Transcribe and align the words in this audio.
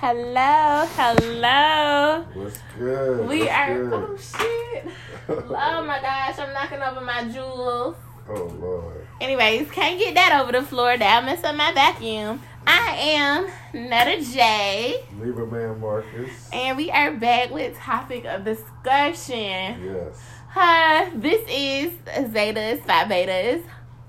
Hello, 0.00 0.86
hello. 0.96 2.24
What's 2.32 2.58
good? 2.78 3.28
We 3.28 3.40
What's 3.40 3.50
are. 3.52 3.74
good? 3.74 3.92
Oh 3.92 4.16
shit! 4.16 4.88
Oh 5.28 5.84
my 5.84 6.00
gosh, 6.00 6.38
I'm 6.38 6.54
knocking 6.54 6.80
over 6.80 7.02
my 7.02 7.28
jewels. 7.28 7.96
Oh 8.26 8.44
Lord. 8.58 9.06
Anyways, 9.20 9.70
can't 9.70 9.98
get 9.98 10.14
that 10.14 10.40
over 10.40 10.52
the 10.52 10.62
floor. 10.62 10.96
That 10.96 11.22
mess 11.26 11.44
up 11.44 11.54
my 11.54 11.74
vacuum. 11.74 12.40
I 12.66 12.96
am 12.96 13.48
Netta 13.74 14.24
J, 14.24 15.04
Libra 15.20 15.46
man 15.46 15.78
Marcus. 15.78 16.48
and 16.50 16.78
we 16.78 16.90
are 16.90 17.12
back 17.12 17.50
with 17.50 17.76
topic 17.76 18.24
of 18.24 18.42
discussion. 18.42 19.84
Yes. 19.84 20.18
Hi, 20.48 21.10
this 21.14 21.42
is 21.46 21.92
Zetas 22.32 22.82
Phi 22.86 23.04
Betas 23.04 23.62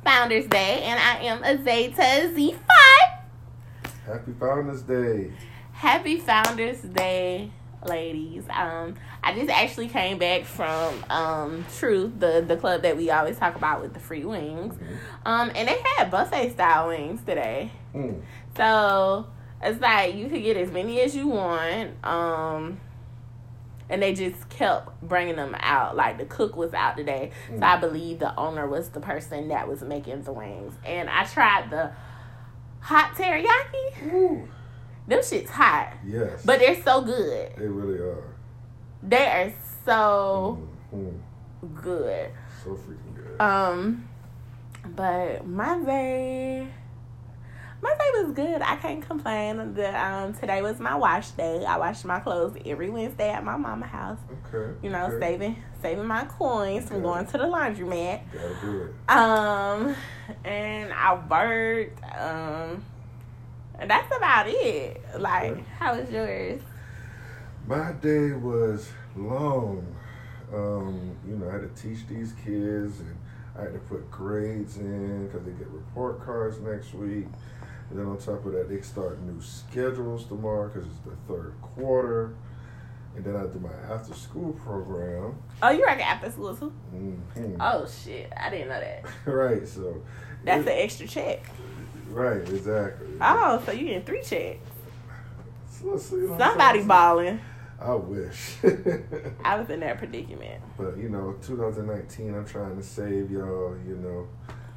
Founders 0.05 0.47
Day, 0.47 0.83
and 0.83 0.97
I 0.97 1.25
am 1.25 1.43
a 1.43 1.61
Zeta 1.61 2.33
Z 2.33 2.53
Phi. 2.53 3.91
Happy 4.05 4.31
Founders 4.39 4.83
Day. 4.83 5.33
Happy 5.81 6.19
Founders 6.19 6.79
Day, 6.81 7.49
ladies. 7.83 8.43
Um, 8.51 8.93
I 9.23 9.33
just 9.33 9.49
actually 9.49 9.87
came 9.87 10.19
back 10.19 10.43
from 10.43 11.03
um 11.09 11.65
Truth, 11.79 12.19
the 12.19 12.45
the 12.47 12.55
club 12.55 12.83
that 12.83 12.95
we 12.95 13.09
always 13.09 13.39
talk 13.39 13.55
about 13.55 13.81
with 13.81 13.95
the 13.95 13.99
free 13.99 14.23
wings. 14.23 14.75
Um, 15.25 15.51
and 15.55 15.67
they 15.67 15.81
had 15.97 16.11
buffet 16.11 16.51
style 16.51 16.89
wings 16.89 17.21
today. 17.25 17.71
Mm. 17.95 18.21
So 18.55 19.25
it's 19.63 19.81
like 19.81 20.13
you 20.13 20.29
could 20.29 20.43
get 20.43 20.55
as 20.55 20.69
many 20.71 21.01
as 21.01 21.15
you 21.15 21.27
want. 21.29 21.93
Um, 22.05 22.79
and 23.89 24.03
they 24.03 24.13
just 24.13 24.49
kept 24.49 25.01
bringing 25.01 25.35
them 25.35 25.55
out. 25.61 25.95
Like 25.95 26.19
the 26.19 26.25
cook 26.25 26.55
was 26.55 26.75
out 26.75 26.95
today, 26.95 27.31
so 27.49 27.65
I 27.65 27.77
believe 27.77 28.19
the 28.19 28.39
owner 28.39 28.67
was 28.67 28.89
the 28.89 29.01
person 29.01 29.47
that 29.47 29.67
was 29.67 29.81
making 29.81 30.21
the 30.21 30.31
wings. 30.31 30.75
And 30.85 31.09
I 31.09 31.23
tried 31.25 31.71
the 31.71 31.91
hot 32.81 33.15
teriyaki. 33.15 34.13
Ooh. 34.13 34.47
Them 35.11 35.19
shits 35.19 35.49
hot, 35.49 35.91
Yes. 36.05 36.45
but 36.45 36.59
they're 36.59 36.81
so 36.83 37.01
good. 37.01 37.51
they 37.57 37.67
really 37.67 37.99
are. 37.99 38.23
They 39.03 39.25
are 39.27 39.53
so 39.85 40.57
Mm. 40.95 41.19
good. 41.83 42.29
So 42.63 42.69
freaking 42.71 43.13
good. 43.15 43.41
Um, 43.41 44.07
but 44.95 45.45
my 45.45 45.77
day, 45.83 46.65
my 47.81 47.89
day 47.89 48.23
was 48.23 48.31
good. 48.33 48.61
I 48.61 48.77
can't 48.77 49.05
complain. 49.05 49.73
The 49.73 49.89
um 50.01 50.33
today 50.33 50.61
was 50.61 50.79
my 50.79 50.95
wash 50.95 51.31
day. 51.31 51.65
I 51.65 51.77
wash 51.77 52.05
my 52.05 52.21
clothes 52.21 52.55
every 52.65 52.89
Wednesday 52.89 53.31
at 53.31 53.43
my 53.43 53.57
mama 53.57 53.87
house. 53.87 54.19
okay. 54.53 54.73
You 54.81 54.91
know, 54.91 55.07
okay. 55.07 55.19
saving 55.19 55.55
saving 55.81 56.05
my 56.05 56.23
coins 56.23 56.87
from 56.87 56.97
Okay. 56.97 57.03
going 57.03 57.25
to 57.25 57.37
the 57.37 57.43
laundromat. 57.43 58.21
Gotta 58.31 58.55
do 58.61 58.81
it. 58.83 59.11
Um, 59.11 59.93
and 60.45 60.93
I 60.93 61.15
worked. 61.29 62.01
Um, 62.17 62.85
that's 63.89 64.15
about 64.15 64.47
it. 64.47 65.01
Like, 65.19 65.51
Okay. 65.51 65.63
how 65.79 65.95
was 65.95 66.09
yours? 66.09 66.61
My 67.67 67.91
day 67.93 68.31
was 68.31 68.89
long. 69.15 69.95
Um, 70.53 71.15
you 71.27 71.35
know, 71.37 71.47
I 71.49 71.53
had 71.53 71.75
to 71.75 71.81
teach 71.81 72.05
these 72.07 72.33
kids 72.43 72.99
and 72.99 73.15
I 73.57 73.61
had 73.63 73.73
to 73.73 73.79
put 73.79 74.09
grades 74.11 74.77
in 74.77 75.27
because 75.27 75.43
they 75.45 75.51
get 75.51 75.67
report 75.67 76.23
cards 76.25 76.59
next 76.59 76.93
week. 76.93 77.27
And 77.89 77.99
then 77.99 78.05
on 78.05 78.17
top 78.17 78.45
of 78.45 78.53
that, 78.53 78.69
they 78.69 78.81
start 78.81 79.21
new 79.21 79.41
schedules 79.41 80.25
tomorrow 80.25 80.67
because 80.69 80.87
it's 80.87 80.99
the 80.99 81.15
third 81.33 81.53
quarter. 81.61 82.33
And 83.15 83.25
then 83.25 83.35
I 83.35 83.45
do 83.45 83.59
my 83.59 83.93
after 83.93 84.13
school 84.13 84.53
program. 84.53 85.35
Oh, 85.61 85.69
you're 85.69 85.85
work 85.87 85.99
after 85.99 86.31
school 86.31 86.55
too? 86.55 86.71
Mhm. 86.95 87.57
Oh 87.59 87.85
shit, 87.85 88.31
I 88.35 88.49
didn't 88.49 88.69
know 88.69 88.79
that. 88.79 89.03
right, 89.25 89.67
so. 89.67 90.01
That's 90.45 90.63
an 90.65 90.73
extra 90.73 91.07
check. 91.07 91.43
Right, 92.11 92.41
exactly. 92.41 93.07
Oh, 93.21 93.61
so 93.65 93.71
you 93.71 93.85
getting 93.87 94.03
three 94.03 94.21
checks? 94.21 94.59
So, 95.69 95.97
so, 95.97 96.15
you 96.15 96.27
know 96.27 96.33
I'm 96.33 96.39
Somebody 96.39 96.83
balling. 96.83 97.39
I 97.79 97.95
wish. 97.95 98.57
I 99.43 99.57
was 99.57 99.69
in 99.69 99.79
that 99.79 99.97
predicament. 99.97 100.61
But 100.77 100.97
you 100.97 101.09
know, 101.09 101.35
2019, 101.41 102.35
I'm 102.35 102.45
trying 102.45 102.75
to 102.75 102.83
save 102.83 103.31
y'all. 103.31 103.75
You 103.87 103.95
know, 103.95 104.27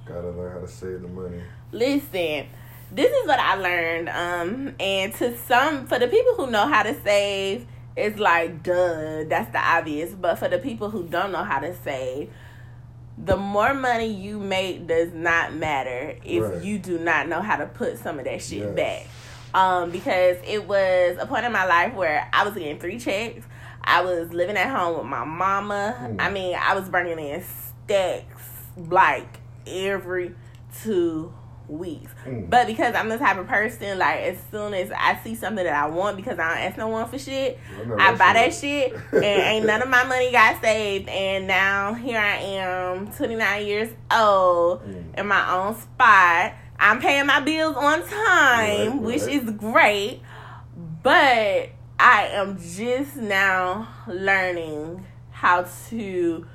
gotta 0.07 0.31
learn 0.31 0.53
how 0.53 0.61
to 0.61 0.69
save 0.69 1.03
the 1.03 1.09
money. 1.09 1.43
Listen, 1.73 2.47
this 2.91 3.13
is 3.13 3.27
what 3.27 3.39
I 3.39 3.57
learned. 3.57 4.09
Um, 4.09 4.75
and 4.81 5.13
to 5.15 5.37
some, 5.37 5.87
for 5.87 5.99
the 5.99 6.09
people 6.09 6.35
who 6.37 6.51
know 6.51 6.67
how 6.67 6.83
to 6.83 6.99
save, 7.03 7.67
it's 7.97 8.19
like 8.19 8.63
duh, 8.63 9.25
that's 9.25 9.53
the 9.53 9.59
obvious. 9.61 10.13
But 10.13 10.39
for 10.39 10.49
the 10.49 10.59
people 10.59 10.89
who 10.89 11.05
don't 11.05 11.33
know 11.33 11.45
how 11.45 11.59
to 11.59 11.75
save, 11.83 12.31
the 13.17 13.37
more 13.37 13.75
money 13.75 14.07
you 14.13 14.39
make 14.41 14.87
does 14.87 15.13
not 15.13 15.55
matter 15.55 16.17
if 16.25 16.43
Right. 16.43 16.63
you 16.65 16.79
do 16.79 16.99
not 16.99 17.29
know 17.29 17.41
how 17.41 17.57
to 17.57 17.67
put 17.67 17.99
some 17.99 18.19
of 18.19 18.25
that 18.25 18.43
shit 18.43 18.59
Yes. 18.59 18.75
back. 18.75 19.07
Um, 19.55 19.91
because 19.91 20.37
it 20.45 20.67
was 20.67 21.17
a 21.21 21.27
point 21.27 21.45
in 21.45 21.53
my 21.53 21.65
life 21.65 21.95
where 21.95 22.29
I 22.33 22.45
was 22.45 22.55
getting 22.55 22.79
three 22.81 22.99
checks. 22.99 23.47
I 23.85 24.03
was 24.03 24.33
living 24.33 24.57
at 24.57 24.69
home 24.69 24.99
with 24.99 25.07
my 25.07 25.25
mama. 25.25 25.95
Mm. 26.01 26.17
I 26.19 26.31
mean, 26.31 26.57
I 26.61 26.75
was 26.75 26.89
bringing 26.89 27.19
in 27.21 27.43
stacks 27.87 28.43
like 28.77 29.39
every 29.67 30.35
two 30.83 31.33
weeks. 31.69 32.11
Mm. 32.27 32.51
But 32.51 32.67
because 32.67 32.95
I'm 32.95 33.09
the 33.09 33.19
type 33.19 33.39
of 33.39 33.47
person, 33.47 33.99
like 33.99 34.21
as 34.21 34.39
soon 34.51 34.75
as 34.75 34.91
I 34.91 35.19
see 35.25 35.35
something 35.35 35.65
that 35.65 35.75
I 35.75 35.87
want, 35.89 36.17
because 36.17 36.39
I 36.39 36.49
don't 36.49 36.59
ask 36.59 36.77
no 36.77 36.89
one 36.89 37.09
for 37.09 37.19
shit, 37.19 37.59
I 37.81 37.85
know 37.85 37.97
I 37.99 38.11
buy 38.13 38.33
that 38.35 38.55
shit, 38.55 38.93
and 39.13 39.25
ain't 39.25 39.67
none 39.67 39.83
of 39.83 39.89
my 39.89 40.05
money 40.05 40.31
got 40.33 40.61
saved. 40.63 41.09
And 41.09 41.47
now 41.47 41.95
here 41.95 42.19
I 42.21 42.37
am, 42.37 43.11
29 43.13 43.67
years 43.67 43.91
old, 44.15 44.83
Mm. 44.85 45.19
in 45.19 45.27
my 45.27 45.53
own 45.55 45.75
spot. 45.77 46.53
I'm 46.79 47.01
paying 47.01 47.27
my 47.27 47.41
bills 47.41 47.77
on 47.77 48.01
time, 48.07 48.91
Right, 48.91 49.01
which 49.01 49.23
right. 49.23 49.33
is 49.43 49.51
great. 49.53 50.21
But 51.03 51.71
I 51.99 52.29
am 52.33 52.59
just 52.59 53.17
now 53.17 53.89
learning 54.09 55.07
how 55.31 55.67
to, 55.91 56.47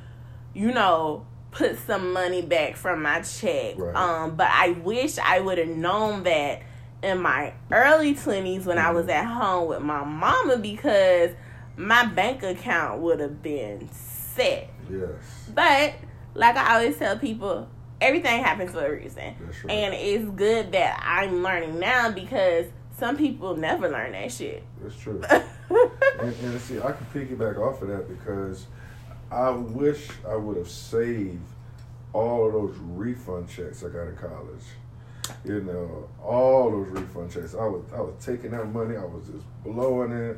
you 0.54 0.72
know, 0.72 1.26
put 1.52 1.78
some 1.80 2.14
money 2.14 2.42
back 2.42 2.76
from 2.76 3.02
my 3.02 3.22
check. 3.22 3.76
Right. 3.78 3.96
Um, 3.96 4.36
but 4.36 4.48
I 4.52 4.72
wish 4.72 5.18
I 5.18 5.40
would 5.40 5.58
have 5.58 5.68
known 5.68 6.24
that 6.24 6.62
in 7.02 7.22
my 7.22 7.54
early 7.72 8.14
twenties 8.14 8.66
when 8.66 8.78
I 8.78 8.92
was 8.92 9.06
Mm-hmm. 9.06 9.12
at 9.12 9.26
home 9.26 9.70
with 9.70 9.82
my 9.82 10.04
mama 10.04 10.58
because 10.58 11.32
my 11.78 12.06
bank 12.06 12.44
account 12.44 13.00
would 13.02 13.20
have 13.20 13.42
been 13.42 13.90
set. 13.92 14.70
Yes, 14.92 15.10
But 15.54 15.94
like 16.36 16.56
I 16.58 16.76
always 16.76 16.98
tell 16.98 17.18
people, 17.18 17.68
everything 18.02 18.44
happens 18.44 18.72
for 18.72 18.86
a 18.86 18.92
reason. 18.92 19.36
that's 19.40 19.64
right. 19.64 19.74
And 19.74 19.94
it's 19.94 20.26
good 20.32 20.72
that 20.74 21.02
I'm 21.06 21.42
learning 21.42 21.80
now 21.80 22.12
because 22.12 22.66
some 22.98 23.16
people 23.18 23.56
never 23.56 23.90
learn 23.90 24.12
that 24.12 24.32
shit. 24.32 24.64
that's 24.82 24.96
true. 25.00 25.22
and, 25.30 26.36
and 26.44 26.62
see, 26.62 26.80
I 26.80 26.92
can 26.92 27.06
piggyback 27.14 27.58
off 27.58 27.82
of 27.82 27.88
that 27.88 28.08
because 28.10 28.68
I 29.32 29.52
wish 29.52 30.10
I 30.28 30.36
would 30.36 30.58
have 30.58 30.70
saved 30.70 31.46
all 32.14 32.48
of 32.48 32.54
those 32.54 32.76
refund 32.78 33.50
checks 33.50 33.84
I 33.84 33.90
got 33.90 34.08
in 34.08 34.16
college. 34.16 34.64
You 35.46 35.62
know, 35.62 36.10
all 36.24 36.72
those 36.72 36.88
refund 36.90 37.32
checks. 37.32 37.54
I 37.54 37.66
was 37.66 37.84
I 37.96 38.02
was 38.02 38.16
taking 38.24 38.52
that 38.52 38.66
money. 38.66 38.98
I 38.98 39.06
was 39.06 39.28
just 39.28 39.46
blowing 39.64 40.12
it. 40.12 40.38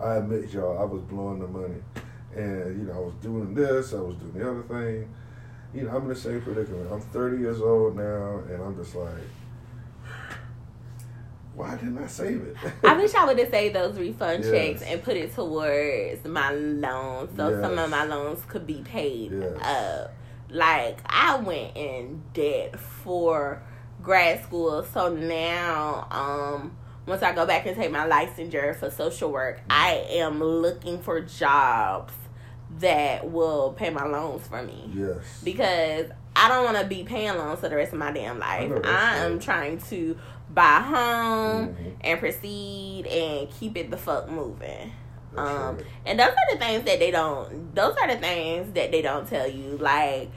I 0.00 0.16
admit, 0.16 0.50
y'all, 0.52 0.78
I 0.78 0.84
was 0.84 1.02
blowing 1.02 1.40
the 1.40 1.48
money, 1.48 1.82
and 2.36 2.78
you 2.78 2.84
know, 2.86 2.92
I 2.92 2.98
was 3.00 3.14
doing 3.20 3.52
this. 3.54 3.92
I 3.92 4.00
was 4.00 4.14
doing 4.16 4.34
the 4.34 4.50
other 4.50 4.62
thing. 4.62 5.12
You 5.74 5.82
know, 5.82 5.96
I'm 5.96 6.02
in 6.02 6.08
the 6.08 6.16
same 6.16 6.40
predicament. 6.40 6.90
I'm 6.92 7.00
30 7.00 7.38
years 7.38 7.60
old 7.60 7.96
now, 7.96 8.38
and 8.48 8.62
I'm 8.62 8.76
just 8.76 8.94
like, 8.94 9.12
why 11.58 11.74
didn't 11.76 11.98
I 11.98 12.06
save 12.06 12.40
it? 12.42 12.56
I 12.84 12.96
wish 12.96 13.14
I 13.14 13.24
would 13.26 13.38
have 13.38 13.50
saved 13.50 13.74
those 13.74 13.98
refund 13.98 14.44
Yes. 14.44 14.52
checks 14.52 14.82
and 14.82 15.02
put 15.02 15.16
it 15.16 15.34
towards 15.34 16.24
my 16.24 16.52
loans 16.52 17.36
so 17.36 17.60
some 17.60 17.78
of 17.78 17.90
my 17.90 18.04
loans 18.04 18.40
could 18.46 18.66
be 18.66 18.82
paid 18.82 19.32
Yes. 19.32 19.60
up. 19.60 20.14
Like 20.50 21.00
I 21.06 21.36
went 21.36 21.76
in 21.76 22.22
debt 22.32 22.78
for 22.78 23.60
grad 24.02 24.42
school, 24.44 24.84
so 24.84 25.12
now 25.14 26.06
um 26.10 26.76
once 27.06 27.22
I 27.22 27.34
go 27.34 27.44
back 27.46 27.66
and 27.66 27.74
take 27.76 27.90
my 27.90 28.06
licensure 28.08 28.76
for 28.76 28.90
social 28.90 29.30
work, 29.32 29.60
I 29.68 30.06
am 30.10 30.42
looking 30.42 31.00
for 31.00 31.20
jobs 31.22 32.12
that 32.80 33.30
will 33.30 33.72
pay 33.72 33.90
my 33.90 34.04
loans 34.06 34.46
for 34.46 34.62
me 34.62 34.90
yes. 34.94 35.40
because 35.42 36.10
I 36.38 36.48
don't 36.48 36.64
want 36.64 36.78
to 36.78 36.84
be 36.86 37.02
paying 37.02 37.36
loans 37.36 37.60
for 37.60 37.68
the 37.68 37.76
rest 37.76 37.92
of 37.92 37.98
my 37.98 38.12
damn 38.12 38.38
life. 38.38 38.70
I 38.84 39.16
am 39.18 39.38
trying 39.40 39.78
to 39.90 40.16
buy 40.50 40.78
a 40.78 40.82
home 40.82 41.68
Mhm. 41.68 41.92
and 42.02 42.20
proceed 42.20 43.06
and 43.06 43.50
keep 43.50 43.76
it 43.76 43.90
the 43.90 43.96
fuck 43.96 44.28
moving. 44.30 44.92
That's 45.34 45.50
Um, 45.50 45.76
right. 45.76 45.86
and 46.06 46.20
those 46.20 46.28
are 46.28 46.52
the 46.54 46.58
things 46.58 46.84
that 46.84 46.98
they 47.00 47.10
don't. 47.10 47.74
Those 47.74 47.96
are 48.00 48.08
the 48.08 48.16
things 48.16 48.72
that 48.74 48.90
they 48.92 49.02
don't 49.02 49.28
tell 49.28 49.46
you. 49.48 49.76
Like 49.78 50.30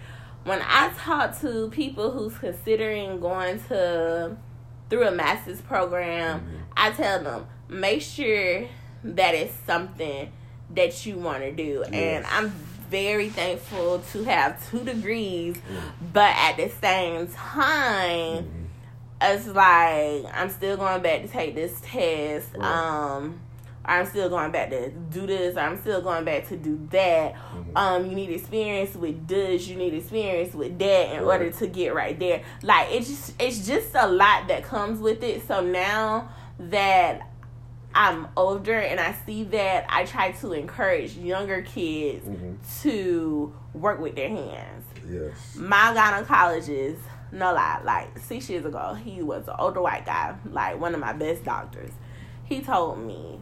when 0.43 0.59
I 0.67 0.89
talk 0.97 1.39
to 1.41 1.69
people 1.69 2.11
who's 2.11 2.37
considering 2.37 3.19
going 3.19 3.61
to 3.69 4.35
through 4.89 5.07
a 5.07 5.11
master's 5.11 5.61
program, 5.61 6.39
Mhm. 6.41 6.45
I 6.75 6.91
tell 6.91 7.23
them 7.23 7.45
make 7.69 8.01
sure 8.01 8.63
that 9.03 9.33
it's 9.35 9.53
something 9.65 10.31
that 10.73 11.05
you 11.05 11.17
want 11.17 11.39
to 11.43 11.51
do. 11.51 11.83
And 11.93 12.25
I'm 12.25 12.49
very 12.91 13.29
thankful 13.29 13.99
to 14.11 14.23
have 14.25 14.69
two 14.69 14.83
degrees, 14.83 15.55
Mm. 15.55 15.91
but 16.13 16.35
at 16.35 16.57
the 16.57 16.69
same 16.69 17.27
time, 17.27 18.43
Mhm. 18.43 18.67
it's 19.21 19.47
like 19.47 20.25
I'm 20.35 20.49
still 20.49 20.77
going 20.77 21.01
back 21.01 21.21
to 21.23 21.27
take 21.27 21.55
this 21.55 21.79
test. 21.83 22.49
Right. 22.55 22.65
Um, 22.67 23.39
I'm 23.83 24.05
still 24.05 24.29
going 24.29 24.51
back 24.51 24.69
to 24.69 24.89
do 24.91 25.25
this. 25.25 25.57
I'm 25.57 25.79
still 25.81 26.01
going 26.01 26.23
back 26.23 26.47
to 26.49 26.55
do 26.55 26.79
that. 26.91 27.33
Mhm. 27.33 27.71
Um, 27.75 28.05
you 28.05 28.15
need 28.15 28.29
experience 28.29 28.93
with 28.95 29.27
this. 29.27 29.67
You 29.67 29.75
need 29.75 29.93
experience 29.95 30.53
with 30.53 30.77
that 30.77 31.13
in 31.15 31.23
Right. 31.25 31.33
order 31.41 31.49
to 31.49 31.67
get 31.67 31.95
right 31.95 32.19
there. 32.19 32.41
Like 32.61 32.89
it's 32.91 33.07
just 33.07 33.41
it's 33.41 33.65
just 33.65 33.89
a 33.95 34.07
lot 34.07 34.47
that 34.49 34.63
comes 34.63 34.99
with 34.99 35.23
it. 35.23 35.47
So 35.47 35.61
now 35.61 36.29
that 36.59 37.21
I'm 37.93 38.27
older 38.37 38.77
and 38.77 38.99
I 38.99 39.15
see 39.25 39.43
that, 39.45 39.85
I 39.89 40.05
try 40.05 40.31
to 40.31 40.53
encourage 40.53 41.17
younger 41.17 41.61
kids 41.61 42.25
Mhm. 42.27 42.57
to 42.83 43.53
work 43.73 43.99
with 43.99 44.15
their 44.15 44.29
hands 44.29 44.85
Yes. 45.09 45.55
my 45.57 45.93
gynecologist, 45.95 46.99
no 47.31 47.53
lie, 47.53 47.79
like 47.83 48.17
six 48.19 48.49
years 48.49 48.65
ago, 48.65 48.93
he 48.93 49.21
was 49.21 49.47
an 49.47 49.55
older 49.59 49.81
white 49.81 50.05
guy, 50.05 50.35
like 50.49 50.79
one 50.79 50.93
of 50.93 50.99
my 50.99 51.13
best 51.13 51.43
doctors. 51.43 51.91
He 52.43 52.61
told 52.61 52.99
me, 52.99 53.39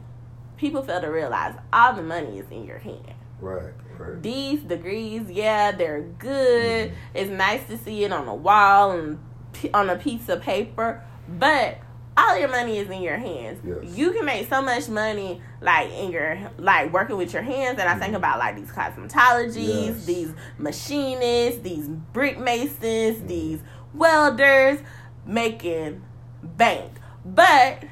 people 0.58 0.82
fail 0.84 1.02
to 1.02 1.08
realize 1.08 1.56
all 1.74 1.94
the 1.94 2.04
money 2.04 2.40
is 2.40 2.50
in 2.52 2.66
your 2.66 2.80
hand. 2.80 3.14
Right. 3.42 3.74
Right. 3.98 4.22
These 4.22 4.62
degrees, 4.62 5.30
yeah, 5.30 5.72
they're 5.72 6.02
good. 6.02 6.94
It's 7.14 7.30
nice 7.32 7.66
to 7.68 7.78
see 7.78 8.04
it 8.04 8.12
on 8.14 8.26
the 8.26 8.34
wall 8.34 8.92
and 8.92 9.20
p- 9.54 9.72
on 9.74 9.90
a 9.90 9.96
piece 9.96 10.30
of 10.30 10.42
paper, 10.42 11.02
but 11.28 11.78
all 12.20 12.38
your 12.38 12.50
money 12.50 12.78
is 12.78 12.90
in 12.90 13.02
your 13.02 13.18
hands. 13.18 13.60
Yes. 13.66 13.98
You 13.98 14.12
can 14.12 14.26
make 14.26 14.50
so 14.50 14.62
much 14.62 14.90
money, 14.90 15.42
like 15.62 15.90
in 15.92 16.12
your 16.12 16.52
like 16.58 16.92
working 16.92 17.18
with 17.18 17.34
your 17.34 17.42
hands. 17.42 17.80
And 17.80 17.88
I 17.88 17.94
think 17.94 18.08
mm-hmm. 18.08 18.16
about 18.16 18.40
like 18.40 18.56
these 18.56 18.72
cosmetologies, 18.72 19.88
Yes. 19.88 20.06
these 20.06 20.34
machinists, 20.58 21.62
these 21.62 21.88
brick 21.88 22.40
masons, 22.40 23.18
mm-hmm. 23.18 23.28
these 23.28 23.60
welders 23.94 24.80
making 25.26 26.04
bank. 26.44 26.92
But 27.26 27.84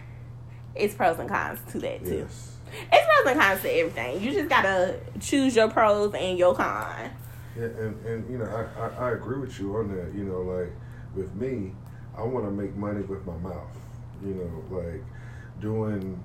it's 0.75 0.93
pros 0.93 1.19
and 1.19 1.29
cons 1.29 1.59
to 1.71 1.79
that 1.79 2.05
too. 2.05 2.17
Yes. 2.17 2.57
It's 2.91 3.05
pros 3.05 3.31
and 3.31 3.39
cons 3.39 3.61
to 3.61 3.71
everything. 3.71 4.21
You 4.21 4.31
just 4.31 4.49
gotta 4.49 4.99
choose 5.19 5.55
your 5.55 5.69
pros 5.69 6.13
and 6.13 6.37
your 6.37 6.53
cons. 6.53 7.13
Yeah, 7.57 7.65
and, 7.65 8.05
and 8.05 8.29
you 8.29 8.37
know, 8.37 8.45
I, 8.45 8.81
I, 8.81 9.07
I 9.07 9.11
agree 9.13 9.39
with 9.39 9.57
you 9.59 9.75
on 9.77 9.95
that. 9.95 10.13
You 10.13 10.25
know, 10.25 10.41
like 10.41 10.71
with 11.15 11.33
me, 11.35 11.73
I 12.15 12.23
want 12.23 12.45
to 12.45 12.51
make 12.51 12.75
money 12.75 13.01
with 13.01 13.25
my 13.25 13.37
mouth. 13.37 13.77
You 14.23 14.33
know, 14.33 14.77
like 14.77 15.03
doing 15.59 16.21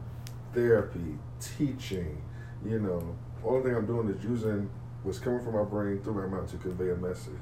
therapy, 0.55 1.19
teaching. 1.41 2.23
You 2.65 2.81
know, 2.81 3.17
only 3.45 3.65
thing 3.65 3.77
I'm 3.77 3.87
doing 3.87 4.09
is 4.09 4.23
using 4.25 4.71
what's 5.03 5.19
coming 5.19 5.43
from 5.43 5.55
my 5.55 5.65
brain 5.65 6.01
through 6.03 6.15
my 6.15 6.37
mouth 6.37 6.51
to 6.51 6.59
convey 6.59 6.91
a 6.91 6.97
message. 6.97 7.33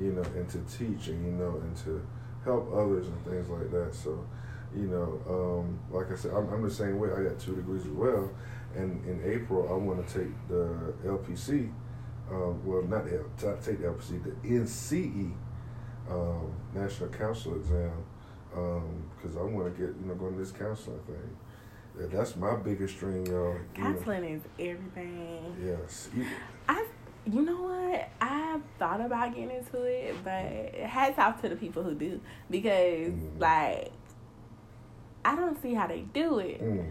You 0.00 0.12
know, 0.12 0.22
and 0.22 0.48
to 0.50 0.58
teach 0.76 1.08
and 1.08 1.24
you 1.24 1.32
know, 1.32 1.60
and 1.62 1.76
to 1.78 2.04
help 2.44 2.72
others 2.74 3.06
and 3.06 3.24
things 3.24 3.48
like 3.48 3.70
that. 3.70 3.94
So, 3.94 4.26
you 4.74 4.88
know, 4.88 5.20
um, 5.28 5.78
like 5.90 6.10
I 6.10 6.16
said, 6.16 6.32
I'm, 6.32 6.48
I'm 6.52 6.62
the 6.62 6.70
same 6.70 6.98
way. 6.98 7.10
I 7.16 7.22
got 7.22 7.38
two 7.38 7.54
degrees 7.54 7.82
as 7.82 7.92
well, 7.92 8.30
and 8.74 9.04
in 9.06 9.22
April 9.24 9.68
I 9.72 9.76
want 9.76 10.06
to 10.06 10.18
take 10.18 10.48
the 10.48 10.94
LPC 11.06 11.70
um, 12.30 12.64
well, 12.64 12.82
not 12.82 13.04
the 13.04 13.24
take 13.62 13.80
the 13.80 13.88
LPC, 13.88 14.22
the 14.22 14.48
NCE 14.48 15.32
um, 16.10 16.52
National 16.74 17.08
Council 17.10 17.56
exam, 17.56 17.92
because 18.54 19.36
I 19.36 19.42
want 19.42 19.74
to 19.74 19.80
get 19.80 19.94
you 20.00 20.06
know 20.06 20.14
going 20.14 20.32
to 20.34 20.38
this 20.38 20.52
counseling 20.52 21.00
thing. 21.06 21.36
Yeah, 22.00 22.06
that's 22.10 22.34
my 22.36 22.56
biggest 22.56 22.98
dream, 22.98 23.24
y'all. 23.26 23.52
You 23.76 23.82
know, 23.84 23.92
Counseling 23.92 24.24
is 24.24 24.42
everything. 24.58 25.56
yes, 25.64 26.08
You- 26.14 26.26
I, 26.68 26.86
you 27.24 27.42
know 27.42 27.62
what? 27.62 28.08
I 28.20 28.58
thought 28.80 29.00
about 29.00 29.34
getting 29.34 29.50
into 29.56 29.82
it, 29.84 30.16
but 30.24 30.74
hats 30.88 31.18
off 31.18 31.40
to 31.42 31.48
the 31.48 31.54
people 31.56 31.82
who 31.84 31.94
do 31.94 32.20
because, 32.50 33.12
Mhm. 33.12 33.40
like, 33.40 33.92
I 35.24 35.36
don't 35.36 35.60
see 35.62 35.72
how 35.74 35.86
they 35.86 36.00
do 36.00 36.38
it. 36.40 36.60
mm, 36.62 36.90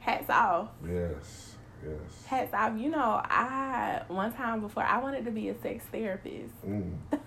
Hats 0.00 0.28
off. 0.30 0.68
yes, 0.84 1.56
yes. 1.84 2.24
Hats 2.26 2.52
off. 2.54 2.76
You 2.76 2.90
know, 2.90 3.20
I 3.24 4.02
one 4.08 4.32
time 4.32 4.60
before 4.62 4.82
I 4.82 4.98
wanted 4.98 5.24
to 5.26 5.30
be 5.30 5.48
a 5.48 5.54
sex 5.62 5.84
therapist. 5.92 6.54
Mm, 6.66 6.94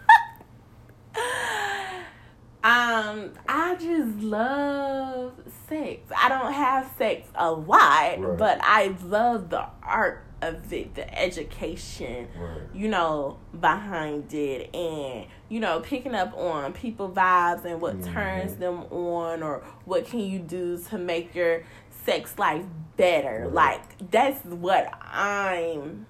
Um, 2.64 3.32
I 3.50 3.76
just 3.80 4.20
love 4.20 5.34
sex. 5.68 6.02
I 6.16 6.30
don't 6.30 6.54
have 6.54 6.92
sex 6.98 7.28
a 7.36 7.52
lot, 7.52 8.20
Right. 8.20 8.38
but 8.38 8.60
I 8.62 8.96
love 9.04 9.50
the 9.50 9.66
art 9.82 10.24
of 10.44 10.72
it, 10.74 10.94
the 10.96 11.20
education, 11.20 12.28
right. 12.40 12.62
you 12.74 12.88
know, 12.88 13.38
behind 13.60 14.34
it, 14.34 14.76
and 14.76 15.26
you 15.50 15.60
know, 15.60 15.80
picking 15.82 16.16
up 16.16 16.36
on 16.38 16.74
people 16.74 17.10
vibes 17.10 17.66
and 17.66 17.82
what 17.82 18.00
Mhm. 18.00 18.14
turns 18.14 18.56
them 18.58 18.84
on, 18.92 19.44
or 19.44 19.64
what 19.86 20.06
can 20.06 20.20
you 20.20 20.40
do 20.40 20.78
to 20.78 20.98
make 20.98 21.34
your 21.36 21.64
sex 22.06 22.38
life 22.40 22.64
better. 22.98 23.48
Right. 23.52 23.54
Like 24.00 24.12
that's 24.12 24.44
what 24.46 24.92
I'm 25.12 26.06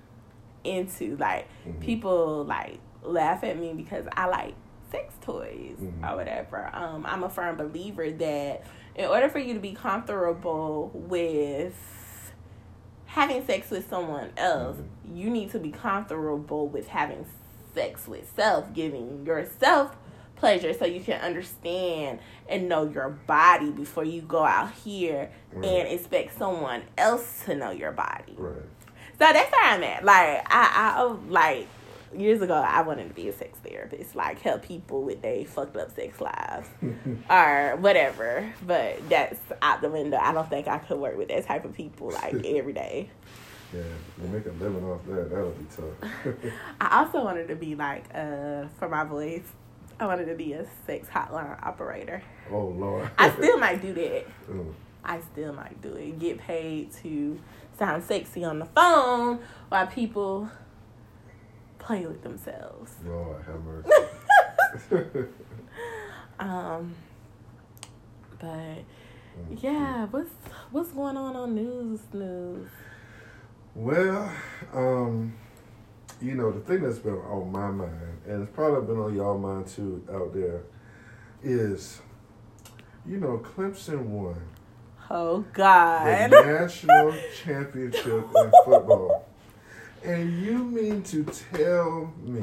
into. 0.63 1.15
Like 1.17 1.47
Mhm. 1.65 1.79
people 1.81 2.43
like 2.45 2.79
laugh 3.03 3.43
at 3.43 3.57
me 3.57 3.73
because 3.73 4.05
I 4.15 4.27
like 4.27 4.53
sex 4.91 5.13
toys 5.21 5.77
Mhm. 5.79 6.11
or 6.11 6.15
whatever. 6.17 6.69
Um, 6.73 7.05
I'm 7.07 7.23
a 7.23 7.29
firm 7.29 7.55
believer 7.57 8.11
that 8.11 8.63
in 8.95 9.05
order 9.05 9.29
for 9.29 9.39
you 9.39 9.53
to 9.53 9.59
be 9.59 9.73
comfortable 9.73 10.91
with 10.93 12.33
having 13.05 13.45
sex 13.45 13.69
with 13.69 13.89
someone 13.89 14.31
else, 14.37 14.77
Mhm. 14.77 15.15
you 15.17 15.29
need 15.29 15.51
to 15.51 15.59
be 15.59 15.71
comfortable 15.71 16.67
with 16.67 16.87
having 16.89 17.25
sex 17.73 18.07
with 18.07 18.29
self, 18.35 18.73
giving 18.73 19.25
yourself 19.25 19.95
pleasure 20.35 20.73
so 20.73 20.85
you 20.85 20.99
can 21.01 21.21
understand 21.21 22.19
and 22.49 22.67
know 22.67 22.83
your 22.85 23.09
body 23.09 23.69
before 23.71 24.03
you 24.03 24.21
go 24.21 24.43
out 24.43 24.71
here 24.71 25.29
Right. 25.53 25.65
and 25.65 25.87
expect 25.89 26.37
someone 26.37 26.81
else 26.97 27.43
to 27.45 27.55
know 27.55 27.69
your 27.71 27.91
body. 27.91 28.33
Right. 28.37 28.55
So 29.19 29.31
that's 29.33 29.51
where 29.51 29.63
I'm 29.65 29.83
at. 29.83 30.03
Like 30.03 30.45
I, 30.51 30.95
I 30.97 31.01
like 31.29 31.67
years 32.15 32.41
ago, 32.41 32.53
I 32.55 32.81
wanted 32.81 33.07
to 33.07 33.13
be 33.13 33.29
a 33.29 33.33
sex 33.33 33.57
therapist, 33.59 34.15
like 34.15 34.39
help 34.41 34.63
people 34.63 35.03
with 35.03 35.21
their 35.21 35.45
fucked 35.45 35.77
up 35.77 35.95
sex 35.95 36.19
lives 36.21 36.67
or 37.29 37.77
whatever. 37.79 38.53
But 38.65 39.07
that's 39.09 39.39
out 39.61 39.81
the 39.81 39.89
window. 39.89 40.17
I 40.17 40.31
don't 40.33 40.49
think 40.49 40.67
I 40.67 40.77
could 40.79 40.99
work 40.99 41.17
with 41.17 41.29
that 41.29 41.45
type 41.45 41.65
of 41.65 41.73
people 41.73 42.11
like 42.11 42.33
every 42.45 42.73
day. 42.73 43.09
Yeah, 43.73 43.83
you 44.21 44.27
make 44.27 44.45
a 44.45 44.51
living 44.51 44.83
off 44.83 45.05
that. 45.07 45.29
That'll 45.29 45.51
be 45.51 45.65
tough. 45.75 46.11
I 46.81 46.99
also 46.99 47.23
wanted 47.23 47.47
to 47.47 47.55
be 47.55 47.75
like 47.75 48.03
uh 48.13 48.65
for 48.79 48.89
my 48.89 49.03
voice. 49.03 49.47
I 49.99 50.07
wanted 50.07 50.25
to 50.25 50.35
be 50.35 50.53
a 50.53 50.65
sex 50.87 51.07
hotline 51.09 51.63
operator. 51.63 52.21
oh 52.51 52.67
Lord. 52.67 53.09
I 53.17 53.29
still 53.31 53.57
might 53.57 53.81
do 53.81 53.93
that. 53.93 54.25
Mm, 54.49 54.73
I 55.05 55.21
still 55.31 55.53
might 55.53 55.81
do 55.81 55.93
it. 55.93 56.19
Get 56.19 56.39
paid 56.39 56.91
to 57.03 57.39
sound 57.77 58.03
sexy 58.03 58.43
on 58.43 58.59
the 58.59 58.65
phone 58.65 59.39
while 59.69 59.87
people 59.87 60.49
play 61.81 62.05
with 62.07 62.23
themselves. 62.23 62.93
Lord 63.05 63.43
have 63.45 63.63
mercy. 63.63 63.89
Um, 66.39 66.95
but 68.39 68.83
yeah, 69.61 70.05
what's 70.07 70.31
what's 70.71 70.91
going 70.91 71.17
on 71.17 71.35
on 71.35 71.55
news 71.55 72.01
news? 72.13 72.69
Well, 73.75 74.31
um, 74.73 75.33
you 76.21 76.35
know, 76.35 76.51
the 76.51 76.61
thing 76.61 76.81
that's 76.83 76.99
been 76.99 77.13
on 77.15 77.51
my 77.51 77.71
mind, 77.71 78.21
and 78.27 78.43
it's 78.43 78.53
probably 78.55 78.87
been 78.87 79.03
on 79.03 79.15
y'all 79.15 79.37
mind 79.37 79.67
too 79.67 80.03
out 80.13 80.33
there, 80.33 80.63
is, 81.43 82.01
you 83.05 83.17
know, 83.19 83.39
Clemson 83.39 84.05
won 84.07 84.41
Oh 85.09 85.45
God! 85.53 86.31
the 86.31 86.37
God! 86.37 86.45
national 86.45 87.13
championship 87.43 88.05
in 88.35 88.51
football. 88.65 89.25
And 90.03 90.43
you 90.43 90.57
mean 90.63 91.03
to 91.03 91.23
tell 91.23 92.11
me 92.23 92.41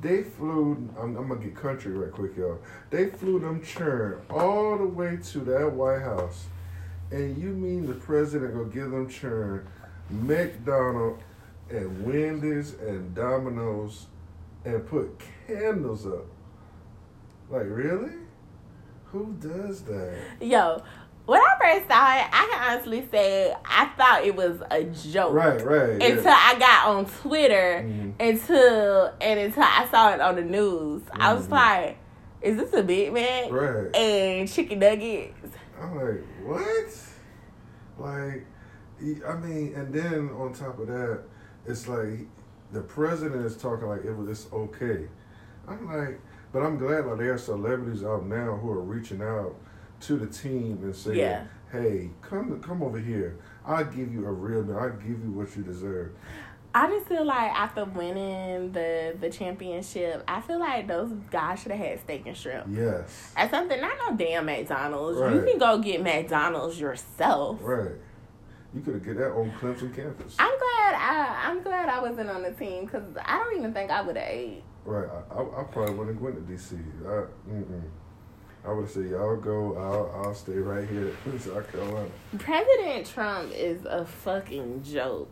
they 0.00 0.22
flew, 0.22 0.88
I'm, 1.00 1.16
I'm 1.16 1.28
to 1.28 1.36
get 1.36 1.56
country 1.56 1.92
right 1.92 2.12
quick, 2.12 2.36
y'all. 2.36 2.58
They 2.90 3.06
flew 3.06 3.38
them 3.40 3.64
churn 3.64 4.20
all 4.30 4.78
the 4.78 4.86
way 4.86 5.18
to 5.30 5.38
that 5.40 5.72
White 5.72 6.02
House. 6.02 6.46
And 7.10 7.36
you 7.38 7.50
mean 7.50 7.86
the 7.86 7.94
president 7.94 8.54
gonna 8.54 8.66
give 8.66 8.90
them 8.90 9.08
churn 9.08 9.66
McDonald 10.10 11.18
and 11.70 12.04
Wendy's 12.04 12.74
and 12.74 13.14
Domino's 13.14 14.06
and 14.64 14.86
put 14.86 15.20
candles 15.46 16.06
up? 16.06 16.26
Like, 17.50 17.66
really? 17.66 18.12
Who 19.06 19.34
does 19.40 19.82
that? 19.82 20.18
Yo, 20.40 20.82
when 21.26 21.40
I 21.40 21.56
first 21.60 21.88
saw 21.88 22.14
it, 22.16 22.24
I 22.32 22.48
can 22.50 22.72
honestly 22.72 23.06
say 23.10 23.54
I 23.64 23.86
thought 23.96 24.24
it 24.24 24.34
was 24.34 24.60
a 24.70 24.84
joke. 24.84 25.34
Right, 25.34 25.62
right. 25.64 25.90
Until 26.02 26.22
yeah. 26.24 26.40
I 26.40 26.58
got 26.58 26.86
on 26.88 27.06
Twitter, 27.06 27.84
Mhm. 27.84 28.14
until 28.20 29.12
and 29.20 29.40
until 29.40 29.62
I 29.64 29.86
saw 29.90 30.12
it 30.14 30.20
on 30.20 30.36
the 30.36 30.42
news, 30.42 31.02
I 31.12 31.34
was 31.34 31.46
Mhm. 31.48 31.50
like, 31.52 31.98
"Is 32.42 32.56
this 32.56 32.72
a 32.72 32.82
Big 32.82 33.12
Mac 33.12 33.50
Right. 33.50 33.94
and 33.96 34.48
chicken 34.48 34.78
nuggets?" 34.78 35.34
I'm 35.80 35.94
like, 35.96 36.22
what? 36.44 36.94
Like, 37.98 38.46
I 39.28 39.34
mean, 39.36 39.74
and 39.74 39.92
then 39.92 40.30
on 40.38 40.52
top 40.52 40.78
of 40.78 40.86
that, 40.88 41.20
it's 41.66 41.88
like 41.88 42.26
the 42.72 42.80
president 42.82 43.44
is 43.44 43.56
talking 43.56 43.88
like 43.88 44.04
it 44.04 44.12
was 44.16 44.28
it's 44.28 44.52
okay. 44.52 45.08
I'm 45.68 45.86
like, 45.92 46.20
But 46.52 46.62
I'm 46.62 46.78
glad 46.78 47.04
like 47.06 47.18
there 47.18 47.34
are 47.34 47.38
celebrities 47.38 48.02
out 48.04 48.24
now 48.24 48.56
who 48.56 48.70
are 48.70 48.80
reaching 48.80 49.20
out 49.20 49.54
to 50.00 50.16
the 50.16 50.26
team 50.26 50.80
and 50.82 50.94
saying, 50.94 51.18
Yeah. 51.18 51.44
"Hey, 51.70 52.10
come 52.22 52.60
come 52.60 52.82
over 52.82 52.98
here. 52.98 53.38
I'll 53.64 53.84
give 53.84 54.12
you 54.12 54.26
a 54.26 54.32
real 54.32 54.62
meal. 54.62 54.78
I'll 54.78 54.90
give 54.90 55.22
you 55.24 55.32
what 55.32 55.54
you 55.56 55.62
deserve." 55.62 56.12
I 56.74 56.88
just 56.88 57.06
feel 57.06 57.24
like 57.24 57.50
after 57.52 57.86
winning 57.86 58.72
the 58.72 59.16
the 59.18 59.30
championship, 59.30 60.22
I 60.28 60.42
feel 60.42 60.58
like 60.58 60.86
those 60.86 61.10
guys 61.30 61.60
should 61.60 61.72
have 61.72 61.80
had 61.80 62.00
steak 62.00 62.26
and 62.26 62.36
shrimp. 62.36 62.66
Yes. 62.70 63.32
At 63.34 63.50
something, 63.50 63.80
not 63.80 63.92
no 64.10 64.16
damn 64.16 64.44
McDonald's. 64.44 65.18
You 65.18 65.42
can 65.50 65.58
go 65.58 65.78
get 65.78 66.02
McDonald's 66.02 66.78
yourself. 66.78 67.60
Right. 67.62 67.92
You 68.74 68.82
could 68.82 68.94
have 68.94 69.04
get 69.04 69.16
that 69.16 69.30
on 69.30 69.50
Clemson 69.52 69.94
campus. 69.96 70.36
I'm 70.38 70.58
glad 70.58 70.94
I 70.94 71.48
I'm 71.48 71.62
glad 71.62 71.88
I 71.88 71.98
wasn't 72.02 72.28
on 72.28 72.42
the 72.42 72.50
team 72.50 72.84
because 72.84 73.04
I 73.24 73.38
don't 73.38 73.56
even 73.56 73.72
think 73.72 73.90
I 73.90 74.02
would 74.02 74.16
have 74.18 74.28
ate. 74.28 74.62
Right. 74.84 75.08
I, 75.30 75.34
I, 75.34 75.60
I 75.60 75.64
probably 75.64 75.94
wouldn't 75.94 76.20
went 76.20 76.46
to 76.46 76.52
DC. 76.52 76.78
I, 77.06 77.26
mm-mm. 77.50 77.82
I 78.66 78.72
would 78.72 78.90
say 78.90 79.02
y'all 79.02 79.36
go. 79.36 79.76
I'll, 79.76 80.24
I'll 80.26 80.34
stay 80.34 80.58
right 80.58 80.88
here 80.88 81.16
in 81.26 81.38
South 81.38 81.70
Carolina. 81.70 82.08
President 82.38 83.06
Trump 83.06 83.52
is 83.54 83.84
a 83.84 84.04
fucking 84.04 84.82
joke. 84.82 85.30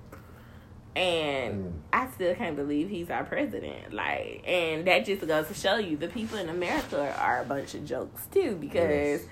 And 0.97 1.65
Mm. 1.65 1.73
I 1.93 2.09
still 2.11 2.35
can't 2.37 2.55
believe 2.55 2.89
he's 2.89 3.11
our 3.11 3.25
president. 3.25 3.93
Like, 3.93 4.45
and 4.47 4.87
that 4.87 5.05
just 5.05 5.27
goes 5.27 5.49
to 5.49 5.55
show 5.55 5.77
you 5.77 5.97
the 5.97 6.07
people 6.07 6.39
in 6.39 6.49
America 6.49 7.13
are 7.19 7.41
a 7.43 7.45
bunch 7.45 7.75
of 7.75 7.85
jokes 7.85 8.27
too, 8.31 8.57
because 8.61 9.27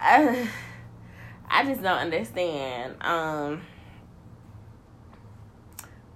Yes. 0.00 0.46
uh, 0.46 0.46
I 1.50 1.64
just 1.66 1.82
don't 1.82 1.98
understand. 1.98 2.96
Um, 3.02 3.60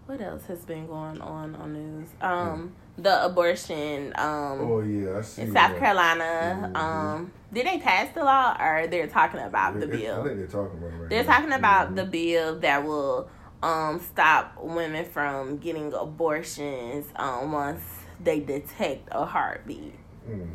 what 0.06 0.20
else 0.22 0.46
has 0.46 0.64
been 0.64 0.86
going 0.86 1.20
on 1.20 1.54
on 1.54 1.72
news? 1.74 2.08
Um, 2.22 2.72
the 2.98 3.24
abortion. 3.24 4.12
Um, 4.16 4.60
Oh 4.60 4.80
yeah, 4.80 5.18
I 5.18 5.22
see. 5.22 5.42
in 5.42 5.52
South 5.52 5.70
that. 5.70 5.78
Carolina. 5.78 6.70
Mhm. 6.74 6.76
Um, 6.76 7.32
did 7.52 7.66
they 7.66 7.78
pass 7.78 8.12
the 8.14 8.24
law, 8.24 8.56
or 8.60 8.86
they're 8.88 9.06
talking 9.06 9.40
about 9.40 9.78
the 9.80 9.86
it- 9.86 9.94
I 9.94 9.96
bill? 9.96 10.24
think 10.24 10.36
they're 10.38 10.46
talking 10.46 10.78
about 10.78 11.00
right 11.00 11.08
They're 11.08 11.24
now. 11.24 11.32
talking 11.32 11.52
about 11.52 11.90
Mhm. 11.92 11.96
the 11.96 12.04
bill 12.04 12.58
that 12.60 12.84
will 12.84 13.28
um 13.62 13.98
stop 14.00 14.56
women 14.62 15.04
from 15.04 15.56
getting 15.58 15.92
abortions 15.92 17.06
um 17.16 17.50
once 17.52 17.82
they 18.22 18.40
detect 18.40 19.08
a 19.12 19.24
heartbeat. 19.24 19.94
Mm. 20.28 20.50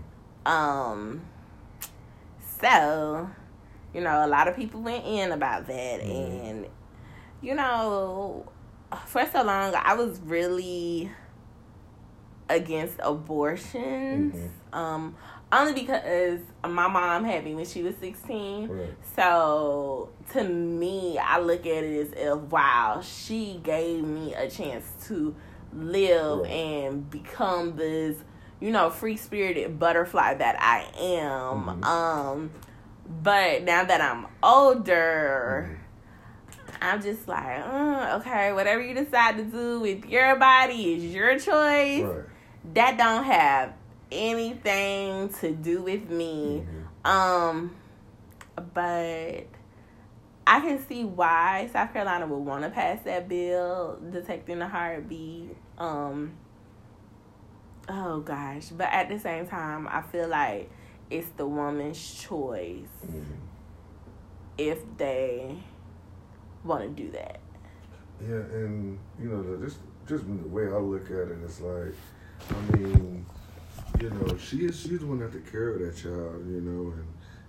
Um 0.50 1.22
so, 2.60 3.30
you 3.94 4.02
know, 4.02 4.26
a 4.26 4.28
lot 4.28 4.48
of 4.48 4.56
people 4.56 4.82
went 4.82 5.06
in 5.06 5.32
about 5.32 5.68
that 5.68 6.02
Mhm. 6.02 6.50
and 6.50 6.68
you 7.42 7.54
know, 7.56 8.46
for 9.06 9.26
so 9.26 9.44
long 9.44 9.74
I 9.76 9.96
was 9.96 10.20
really 10.22 11.12
against 12.50 12.96
abortions. 13.02 14.36
Mhm. 14.36 14.50
Um 14.78 15.16
only 15.52 15.74
because 15.74 16.40
my 16.68 16.88
mom 16.88 17.24
had 17.24 17.46
me 17.46 17.54
when 17.54 17.66
she 17.66 17.84
was 17.84 17.96
16. 17.98 18.70
Right. 18.70 18.94
So 19.16 20.10
to 20.32 20.44
me, 20.44 21.20
I 21.20 21.40
look 21.40 21.62
at 21.68 21.84
it 21.84 22.08
as 22.08 22.14
if 22.14 22.40
wow, 22.52 23.02
she 23.04 23.60
gave 23.64 24.04
me 24.04 24.34
a 24.34 24.50
chance 24.50 24.86
to 25.08 25.36
live 25.72 26.40
Right. 26.40 26.50
and 26.50 27.08
become 27.10 27.76
this, 27.76 28.18
you 28.60 28.72
know, 28.72 28.90
free 28.90 29.16
spirited 29.18 29.78
butterfly 29.80 30.34
that 30.36 30.56
I 30.60 30.86
am. 31.00 31.82
Mhm. 31.82 31.86
Um, 31.86 32.52
but 33.22 33.62
now 33.64 33.84
that 33.84 34.02
I'm 34.02 34.26
older. 34.42 35.70
Mhm. 35.70 35.80
I'm 36.82 37.02
just 37.02 37.28
like, 37.28 37.60
uh, 37.66 38.20
okay, 38.20 38.52
whatever 38.52 38.82
you 38.82 38.94
decide 38.94 39.38
to 39.38 39.44
do 39.44 39.80
with 39.80 40.06
your 40.06 40.36
body 40.36 40.96
is 40.96 41.14
your 41.14 41.34
choice. 41.40 42.04
Right. 42.04 42.26
That 42.74 42.98
don't 42.98 43.24
have 43.26 43.74
anything 44.12 45.30
to 45.30 45.52
do 45.52 45.82
with 45.82 46.10
me. 46.10 46.66
Mhm. 47.06 47.10
Um, 47.10 47.76
but 48.74 49.46
I 50.46 50.60
can 50.60 50.80
see 50.80 51.04
why 51.04 51.70
South 51.72 51.92
Carolina 51.94 52.28
would 52.28 52.38
want 52.46 52.64
to 52.64 52.70
pass 52.70 53.02
that 53.04 53.28
bill 53.28 54.00
detecting 54.12 54.60
the 54.60 54.68
heartbeat. 54.68 55.56
Um, 55.78 56.34
oh 57.90 58.20
gosh, 58.22 58.70
but 58.70 58.88
at 58.92 59.10
the 59.10 59.20
same 59.20 59.48
time, 59.48 59.88
I 59.88 60.02
feel 60.02 60.28
like 60.28 60.70
it's 61.10 61.30
the 61.32 61.46
woman's 61.48 62.14
choice 62.16 62.88
Mhm. 63.06 63.24
if 64.58 64.80
they 64.98 65.58
want 66.64 66.84
to 66.84 66.90
do 67.04 67.12
that. 67.12 67.40
Yeah, 68.22 68.36
and 68.36 69.00
you 69.20 69.30
know, 69.30 69.58
just 69.64 69.80
just 70.06 70.26
the 70.28 70.48
way 70.50 70.68
I 70.68 70.78
look 70.78 71.06
at 71.06 71.30
it, 71.30 71.38
it's 71.44 71.62
like, 71.62 71.94
I 72.50 72.78
mean, 72.78 73.26
you 74.00 74.10
know, 74.10 74.38
she 74.38 74.66
is 74.66 74.80
she's 74.80 75.00
the 75.00 75.06
one 75.06 75.20
that 75.20 75.32
took 75.32 75.50
care 75.52 75.70
of 75.70 75.80
that 75.80 75.96
child, 75.96 76.46
you 76.48 76.62
know, 76.62 76.92
and 76.94 77.08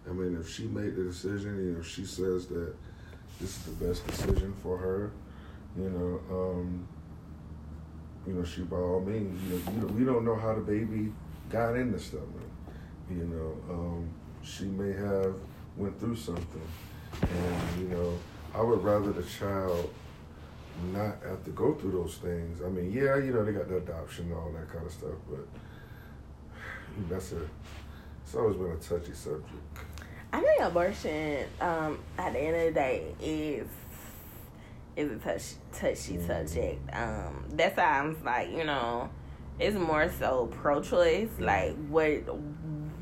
I 0.08 0.12
mean, 0.12 0.38
if 0.40 0.48
she 0.48 0.64
made 0.64 0.96
the 0.96 1.04
decision, 1.04 1.56
you 1.64 1.72
know, 1.76 1.82
she 1.82 2.04
says 2.04 2.46
that 2.46 2.74
this 3.40 3.56
is 3.56 3.64
the 3.64 3.84
best 3.86 4.06
decision 4.06 4.54
for 4.62 4.76
her, 4.76 5.12
you 5.76 5.90
know, 5.90 6.20
um, 6.30 6.86
you 8.26 8.34
know, 8.34 8.44
she 8.44 8.62
by 8.62 8.76
all 8.76 9.00
means, 9.00 9.42
you 9.44 9.56
know, 9.56 9.72
you 9.72 9.80
know, 9.80 9.94
we 9.94 10.04
don't 10.04 10.24
know 10.24 10.36
how 10.36 10.54
the 10.54 10.60
baby 10.60 11.12
got 11.50 11.76
in 11.76 11.92
the 11.92 11.98
stomach, 11.98 12.28
you 13.10 13.24
know, 13.24 13.74
um, 13.74 14.08
she 14.42 14.64
may 14.64 14.92
have 14.92 15.34
went 15.76 15.98
through 15.98 16.16
something, 16.16 16.68
and 17.22 17.80
you 17.80 17.88
know, 17.88 18.18
I 18.54 18.62
would 18.62 18.82
rather 18.84 19.12
the 19.12 19.24
child 19.24 19.92
not 20.92 21.16
have 21.26 21.44
to 21.44 21.50
go 21.50 21.74
through 21.74 21.92
those 21.92 22.16
things. 22.16 22.60
I 22.62 22.68
mean, 22.68 22.90
yeah, 22.92 23.16
you 23.16 23.32
know, 23.32 23.44
they 23.44 23.52
got 23.52 23.68
the 23.68 23.76
adoption 23.76 24.26
and 24.26 24.34
all 24.34 24.50
that 24.52 24.68
kind 24.72 24.84
of 24.86 24.92
stuff, 24.92 25.14
but 25.30 25.46
that's 27.08 27.32
a 27.32 27.40
it's 28.24 28.34
always 28.34 28.56
been 28.56 28.70
a 28.72 28.76
touchy 28.76 29.12
subject. 29.12 29.50
I 30.32 30.40
think 30.40 30.62
abortion, 30.62 31.44
um, 31.60 31.98
at 32.18 32.32
the 32.32 32.40
end 32.40 32.56
of 32.56 32.62
the 32.64 32.72
day, 32.72 33.14
is 33.20 33.68
is 34.96 35.10
a 35.12 35.16
touch 35.16 35.54
touchy 35.72 36.16
Mhm. 36.18 36.26
subject. 36.26 36.94
Um, 36.94 37.44
that's 37.50 37.76
why 37.76 37.98
I'm 38.00 38.16
like, 38.24 38.50
you 38.50 38.64
know, 38.64 39.10
it's 39.60 39.76
more 39.76 40.08
so 40.18 40.46
pro 40.46 40.80
choice, 40.82 41.28
like 41.38 41.76
what 41.88 42.08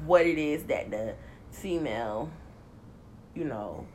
what 0.05 0.26
it 0.26 0.38
is 0.38 0.64
that 0.64 0.91
the 0.91 1.14
female, 1.50 2.29
you 3.35 3.45
know, 3.45 3.87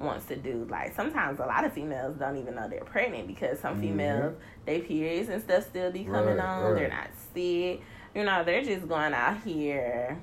wants 0.00 0.26
to 0.26 0.36
do. 0.36 0.66
Like 0.68 0.94
sometimes 0.94 1.38
a 1.38 1.46
lot 1.46 1.64
of 1.64 1.72
females 1.72 2.16
don't 2.18 2.36
even 2.38 2.54
know 2.54 2.68
they're 2.68 2.80
pregnant 2.84 3.26
because 3.28 3.60
some 3.60 3.76
Mhm. 3.76 3.80
females 3.80 4.34
they 4.64 4.80
periods 4.80 5.28
and 5.28 5.42
stuff 5.42 5.64
still 5.64 5.90
be 5.92 6.04
coming 6.04 6.36
Right, 6.36 6.44
on. 6.48 6.74
They're 6.74 6.88
not 6.88 7.08
sick. 7.34 7.80
You 8.14 8.24
know, 8.24 8.42
they're 8.44 8.64
just 8.64 8.88
going 8.88 9.12
out 9.14 9.38
here 9.42 10.18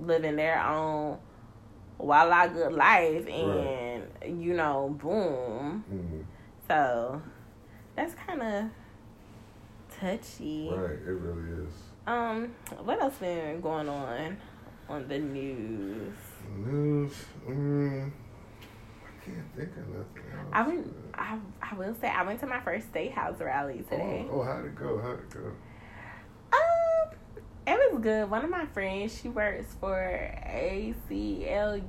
living 0.00 0.36
their 0.36 0.62
own 0.62 1.18
wild 1.98 2.52
good 2.52 2.72
life 2.72 3.26
and 3.28 4.04
you 4.26 4.54
know, 4.54 4.96
boom. 5.00 5.84
Mm-hmm. 5.92 6.20
So 6.68 7.20
that's 7.96 8.14
kinda 8.26 8.70
touchy. 10.00 10.68
Right, 10.70 10.92
it 10.92 11.10
really 11.10 11.64
is. 11.64 11.72
Um, 12.06 12.54
what 12.82 13.00
else 13.00 13.16
been 13.18 13.60
going 13.60 13.88
on 13.88 14.36
on 14.88 15.06
the 15.08 15.18
news? 15.18 16.14
News. 16.56 17.24
Mm, 17.48 18.10
can't 19.24 19.54
think 19.56 19.70
of 19.76 19.88
nothing 19.88 20.22
else. 20.32 20.48
I 20.52 20.62
went. 20.66 20.94
I 21.14 21.38
I 21.62 21.74
will 21.74 21.94
say 21.94 22.08
I 22.08 22.22
went 22.24 22.40
to 22.40 22.46
my 22.46 22.60
first 22.60 22.88
state 22.88 23.12
house 23.12 23.40
rally 23.40 23.84
today. 23.88 24.26
Oh, 24.30 24.40
oh, 24.40 24.44
how'd 24.44 24.64
it 24.64 24.74
go? 24.74 25.00
How'd 25.00 25.20
it 25.20 25.30
go? 25.30 25.52
Um, 26.52 27.10
it 27.66 27.92
was 27.92 28.00
good. 28.02 28.28
One 28.30 28.44
of 28.44 28.50
my 28.50 28.66
friends, 28.66 29.18
she 29.20 29.28
works 29.28 29.66
for 29.80 29.96
ACLU. 30.46 31.82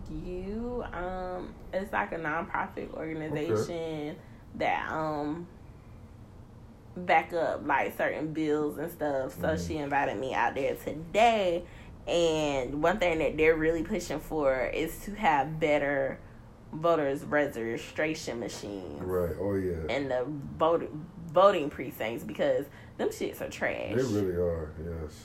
Um, 0.96 1.54
it's 1.74 1.92
like 1.92 2.12
a 2.12 2.18
nonprofit 2.18 2.94
organization 2.94 4.16
that 4.56 4.92
um 4.92 5.48
back 6.96 7.34
up 7.34 7.66
like 7.66 7.98
certain 7.98 8.32
bills 8.34 8.78
and 8.78 8.92
stuff. 8.92 9.34
So 9.42 9.48
Mhm. 9.48 9.68
she 9.68 9.78
invited 9.78 10.20
me 10.20 10.34
out 10.36 10.54
there 10.56 10.76
today. 10.76 11.66
And 12.06 12.84
one 12.84 13.00
thing 13.00 13.18
that 13.20 13.38
they're 13.38 13.56
really 13.56 13.82
pushing 13.84 14.20
for 14.20 14.66
is 14.68 15.00
to 15.06 15.16
have 15.16 15.60
better 15.60 16.20
voters 16.74 17.24
registration 17.24 18.40
machines 18.40 19.02
Right. 19.02 19.36
Oh 19.40 19.56
yeah. 19.56 19.94
And 19.94 20.10
the 20.12 20.26
vote, 20.58 20.90
voting 21.32 21.70
precincts 21.70 22.24
because 22.24 22.66
them 22.98 23.10
shits 23.10 23.42
are 23.42 23.50
trash. 23.50 23.96
They 23.96 24.04
really 24.04 24.36
are. 24.36 24.72
Yes. 24.84 25.24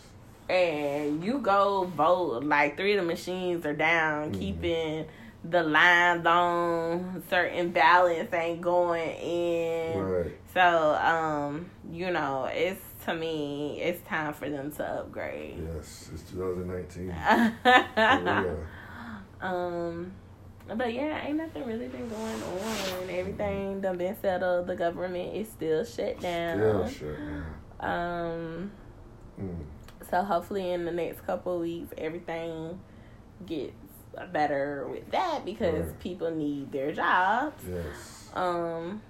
and 0.50 1.22
you 1.22 1.38
go 1.40 1.84
vote 1.94 2.42
like 2.44 2.76
three 2.78 2.94
of 2.96 3.02
the 3.04 3.06
machines 3.06 3.66
are 3.66 3.74
down, 3.74 4.32
Mhm. 4.32 4.38
keeping 4.38 5.06
the 5.44 5.62
lines 5.62 6.26
on 6.26 7.22
certain 7.30 7.70
ballots 7.70 8.32
ain't 8.32 8.60
going 8.60 9.10
in. 9.10 9.98
Right. 10.02 10.32
So, 10.54 10.94
um, 10.94 11.70
you 11.92 12.10
know, 12.10 12.48
it's 12.50 12.80
to 13.04 13.14
me, 13.14 13.80
it's 13.80 14.00
time 14.08 14.32
for 14.34 14.48
them 14.50 14.70
to 14.72 14.84
upgrade. 14.84 15.62
Yes. 15.74 16.10
It's 16.12 16.22
2019. 16.30 17.08
yeah. 17.64 18.54
um, 19.40 20.12
but 20.76 20.92
yeah, 20.92 21.26
ain't 21.26 21.36
nothing 21.38 21.64
really 21.64 21.88
been 21.88 22.08
going 22.08 22.42
on. 22.42 23.10
Everything 23.10 23.80
done 23.80 23.96
been 23.98 24.16
settled. 24.20 24.66
The 24.66 24.76
government 24.76 25.34
is 25.34 25.48
still 25.48 25.84
shut 25.84 26.20
down. 26.20 26.58
Yeah. 26.60 26.88
Sure. 26.88 27.16
Yeah. 27.18 27.42
Um, 28.30 28.70
Mm. 29.40 29.64
so 30.10 30.22
hopefully 30.22 30.72
in 30.72 30.84
the 30.84 30.90
next 30.90 31.24
couple 31.24 31.54
of 31.54 31.60
weeks 31.60 31.94
everything 31.96 32.80
gets 33.46 33.72
better 34.32 34.88
with 34.90 35.08
that 35.12 35.44
because 35.44 35.86
Right. 35.86 36.00
people 36.00 36.30
need 36.32 36.72
their 36.72 36.90
jobs. 36.92 37.62
Yes. 37.68 38.30
Um, 38.34 39.00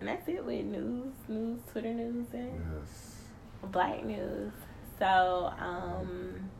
and 0.00 0.08
that's 0.08 0.26
it 0.28 0.44
with 0.46 0.64
news, 0.64 1.12
news, 1.28 1.60
Twitter 1.70 1.92
news, 1.92 2.26
and 2.32 2.58
Yes. 2.80 3.22
black 3.70 4.02
news. 4.04 4.52
So, 4.98 5.52
um, 5.58 6.50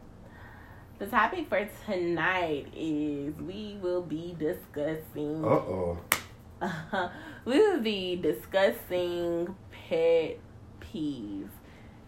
the 1.03 1.09
topic 1.09 1.49
for 1.49 1.69
tonight 1.85 2.69
is 2.77 3.35
we 3.41 3.77
will 3.83 4.03
be 4.03 4.37
discussing. 4.39 5.45
Uh 5.45 5.49
oh. 5.49 5.99
we 7.45 7.59
will 7.59 7.81
be 7.81 8.15
discussing 8.15 9.53
pet 9.89 10.39
peeves, 10.81 11.51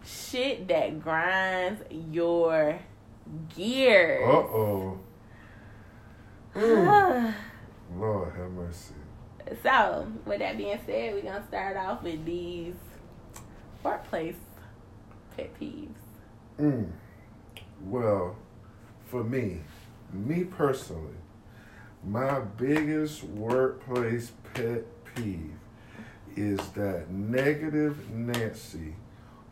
shit 0.04 0.68
that 0.68 1.00
grinds 1.02 1.82
your 1.90 2.78
gears. 3.56 4.28
Uh 4.28 4.32
oh. 4.32 5.00
Mm. 6.54 7.34
Lord 7.96 8.32
have 8.36 8.50
mercy. 8.52 8.94
So, 9.64 10.06
with 10.24 10.38
that 10.38 10.56
being 10.56 10.78
said, 10.86 11.14
we're 11.14 11.22
gonna 11.22 11.44
start 11.48 11.76
off 11.76 12.04
with 12.04 12.24
these 12.24 12.74
workplace 13.82 14.36
pet 15.36 15.50
peeves. 15.60 15.88
Mm. 16.60 16.92
Well, 17.86 18.36
for 19.14 19.22
me, 19.22 19.60
me 20.12 20.42
personally, 20.42 21.14
my 22.04 22.40
biggest 22.40 23.22
workplace 23.22 24.32
pet 24.54 24.82
peeve 25.14 25.54
is 26.34 26.58
that 26.70 27.08
negative 27.08 28.10
Nancy 28.10 28.96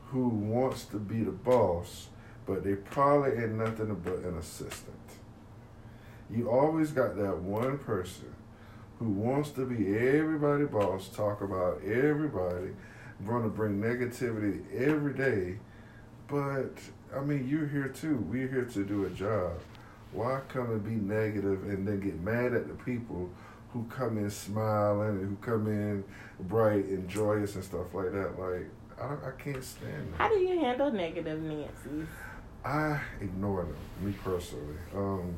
who 0.07 0.27
wants 0.27 0.87
to 0.87 0.97
be 0.97 1.23
the 1.23 1.31
boss, 1.31 2.09
but 2.45 2.65
they 2.65 2.75
probably 2.75 3.41
ain't 3.41 3.53
nothing 3.53 3.95
but 4.05 4.25
an 4.25 4.37
assistant. 4.37 4.97
You 6.29 6.51
always 6.51 6.91
got 6.91 7.17
that 7.19 7.39
one 7.39 7.79
person 7.79 8.35
who 8.99 9.11
wants 9.11 9.51
to 9.51 9.65
be 9.65 9.97
everybody 9.97 10.65
boss, 10.65 11.09
talk 11.09 11.41
about 11.41 11.81
everybody, 11.85 12.71
to 13.45 13.49
bring 13.49 13.81
negativity 13.81 14.65
every 14.75 15.15
day, 15.15 15.61
but 16.27 16.73
I 17.15 17.21
mean, 17.21 17.49
you're 17.49 17.67
here 17.67 17.89
too. 17.89 18.17
We're 18.29 18.49
here 18.49 18.65
to 18.65 18.85
do 18.85 19.05
a 19.05 19.11
job. 19.11 19.53
Why 20.13 20.41
come 20.49 20.71
and 20.71 20.85
be 20.85 20.91
negative 20.93 21.65
and 21.65 21.87
then 21.87 22.01
get 22.01 22.21
mad 22.21 22.53
at 22.55 22.69
the 22.69 22.75
people 22.85 23.31
who 23.73 23.85
come 23.85 24.19
in 24.19 24.31
smiling 24.31 25.21
and 25.21 25.29
who 25.29 25.37
come 25.37 25.67
in 25.67 26.05
bright 26.41 26.85
and 26.85 27.09
joyous 27.09 27.55
and 27.55 27.65
stuff 27.65 27.95
like 27.95 28.13
that? 28.13 28.39
Like, 28.39 28.69
I, 29.01 29.29
I 29.29 29.31
can't 29.43 29.65
stand 29.65 30.13
that. 30.13 30.19
How 30.19 30.29
do 30.29 30.37
you 30.37 30.61
handle 30.61 30.91
negative 30.93 31.41
Nancy? 31.41 32.07
I 32.65 33.01
ignore 33.21 33.65
them, 33.65 33.77
me 34.01 34.13
personally. 34.23 34.77
Um, 34.95 35.35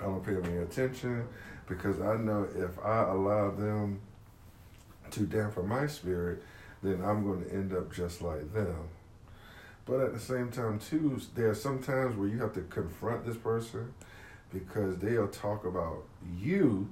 I 0.00 0.04
don't 0.04 0.24
pay 0.24 0.34
them 0.34 0.44
any 0.46 0.58
attention 0.58 1.26
because 1.66 2.00
I 2.00 2.16
know 2.16 2.46
if 2.54 2.78
I 2.84 3.04
allow 3.04 3.50
them 3.50 4.00
to 5.12 5.20
dampen 5.20 5.68
my 5.68 5.86
spirit, 5.86 6.42
then 6.82 7.02
I'm 7.02 7.24
going 7.24 7.44
to 7.44 7.52
end 7.52 7.72
up 7.72 7.92
just 7.92 8.20
like 8.20 8.52
them. 8.52 8.88
But 9.86 10.00
at 10.00 10.14
the 10.14 10.20
same 10.20 10.50
time, 10.50 10.78
too, 10.78 11.20
there 11.34 11.50
are 11.50 11.54
some 11.54 11.82
times 11.82 12.16
where 12.16 12.28
you 12.28 12.40
have 12.40 12.54
to 12.54 12.62
confront 12.62 13.26
this 13.26 13.36
person 13.36 13.92
because 14.52 14.96
they'll 14.98 15.28
talk 15.28 15.66
about 15.66 16.04
you 16.38 16.90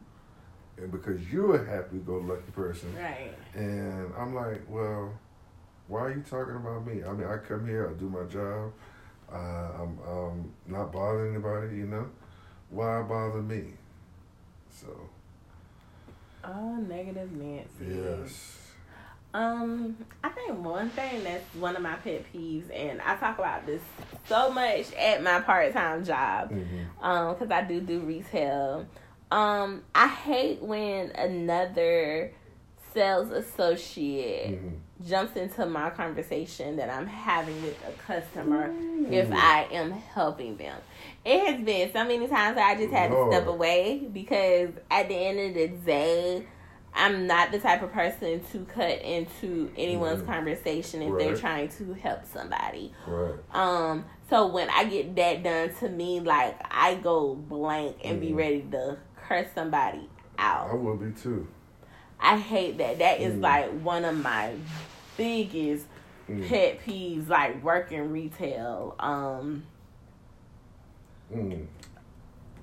and 0.76 0.90
because 0.90 1.20
you're 1.32 1.56
a 1.62 1.66
happy-go-lucky 1.66 2.50
person. 2.52 2.94
Right. 2.96 3.32
And 3.54 4.12
I'm 4.18 4.34
like, 4.34 4.62
well, 4.68 5.14
why 5.88 6.00
are 6.00 6.10
you 6.12 6.22
talking 6.28 6.56
about 6.56 6.86
me? 6.86 7.02
I 7.04 7.12
mean, 7.12 7.26
I 7.26 7.38
come 7.38 7.66
here, 7.66 7.88
I 7.88 7.98
do 7.98 8.08
my 8.08 8.24
job. 8.24 8.72
Uh, 9.32 9.82
I'm, 9.82 9.98
um 10.06 10.52
not 10.66 10.92
bothering 10.92 11.34
anybody, 11.34 11.76
you 11.78 11.86
know. 11.86 12.10
Why 12.68 13.00
bother 13.02 13.40
me? 13.42 13.72
So 14.70 14.88
Oh, 16.44 16.76
negative 16.76 17.32
Nancy. 17.32 17.68
yes, 17.86 18.58
Um, 19.34 19.96
I 20.22 20.28
think 20.28 20.58
one 20.58 20.90
thing 20.90 21.24
that's 21.24 21.54
one 21.54 21.74
of 21.74 21.82
my 21.82 21.94
pet 21.94 22.24
peeves, 22.34 22.64
and 22.74 23.00
I 23.00 23.16
talk 23.16 23.38
about 23.38 23.64
this 23.64 23.80
so 24.28 24.50
much 24.50 24.92
at 24.92 25.22
my 25.22 25.40
part 25.40 25.72
time 25.72 26.04
job, 26.04 26.50
hmm 26.50 26.82
um, 27.00 27.34
because 27.34 27.50
I 27.50 27.62
do 27.62 27.80
do 27.80 28.00
retail. 28.00 28.86
Um, 29.30 29.82
I 29.94 30.08
hate 30.08 30.60
when 30.62 31.10
another 31.12 32.32
sales 32.92 33.30
associate 33.30 34.58
hmm 34.58 34.68
jumps 35.04 35.34
into 35.36 35.66
my 35.66 35.90
conversation 35.90 36.76
that 36.76 36.88
I'm 36.88 37.08
having 37.08 37.60
with 37.62 37.76
a 37.88 37.90
customer 38.02 38.72
if 39.10 39.32
I 39.32 39.66
am 39.72 39.90
helping 39.90 40.56
them. 40.56 40.78
It 41.24 41.44
has 41.44 41.64
been 41.64 41.92
so 41.92 42.04
many 42.04 42.28
times 42.28 42.54
that 42.54 42.70
I 42.70 42.76
just 42.76 42.92
had 42.92 43.10
to 43.10 43.26
step 43.26 43.48
away 43.48 44.06
because 44.12 44.70
at 44.88 45.08
the 45.08 45.14
end 45.16 45.40
of 45.40 45.54
the 45.54 45.68
day, 45.84 46.46
I'm 46.94 47.26
not 47.26 47.50
the 47.52 47.58
type 47.58 47.82
of 47.82 47.90
person 47.92 48.40
to 48.52 48.58
cut 48.66 49.00
into 49.00 49.70
anyone's 49.78 50.22
Mhm. 50.22 50.26
conversation 50.26 51.00
if 51.02 51.18
they're 51.18 51.36
trying 51.36 51.68
to 51.70 51.94
help 51.94 52.24
somebody. 52.26 52.92
right, 53.06 53.34
Um, 53.52 54.04
so 54.28 54.46
when 54.48 54.68
I 54.70 54.84
get 54.84 55.16
that 55.16 55.42
done 55.42 55.74
to 55.76 55.88
me, 55.88 56.20
like 56.20 56.54
I 56.70 56.96
go 56.96 57.34
blank 57.34 57.96
and 58.04 58.20
be 58.20 58.30
Mhm. 58.32 58.36
ready 58.36 58.62
to 58.72 58.98
curse 59.16 59.48
somebody 59.54 60.08
out. 60.38 60.70
I 60.70 60.74
will 60.74 60.96
be 60.96 61.12
too. 61.12 61.48
I 62.20 62.36
hate 62.36 62.76
that. 62.78 62.98
That 62.98 63.20
is 63.20 63.34
Mm. 63.34 63.42
like 63.42 63.70
one 63.80 64.04
of 64.04 64.16
my 64.22 64.52
biggest 65.16 65.86
Mm. 66.28 66.46
pet 66.48 66.78
peeves, 66.86 67.28
like 67.28 67.62
working 67.64 68.12
retail. 68.12 68.94
Um, 69.00 69.64
Mm. 71.34 71.66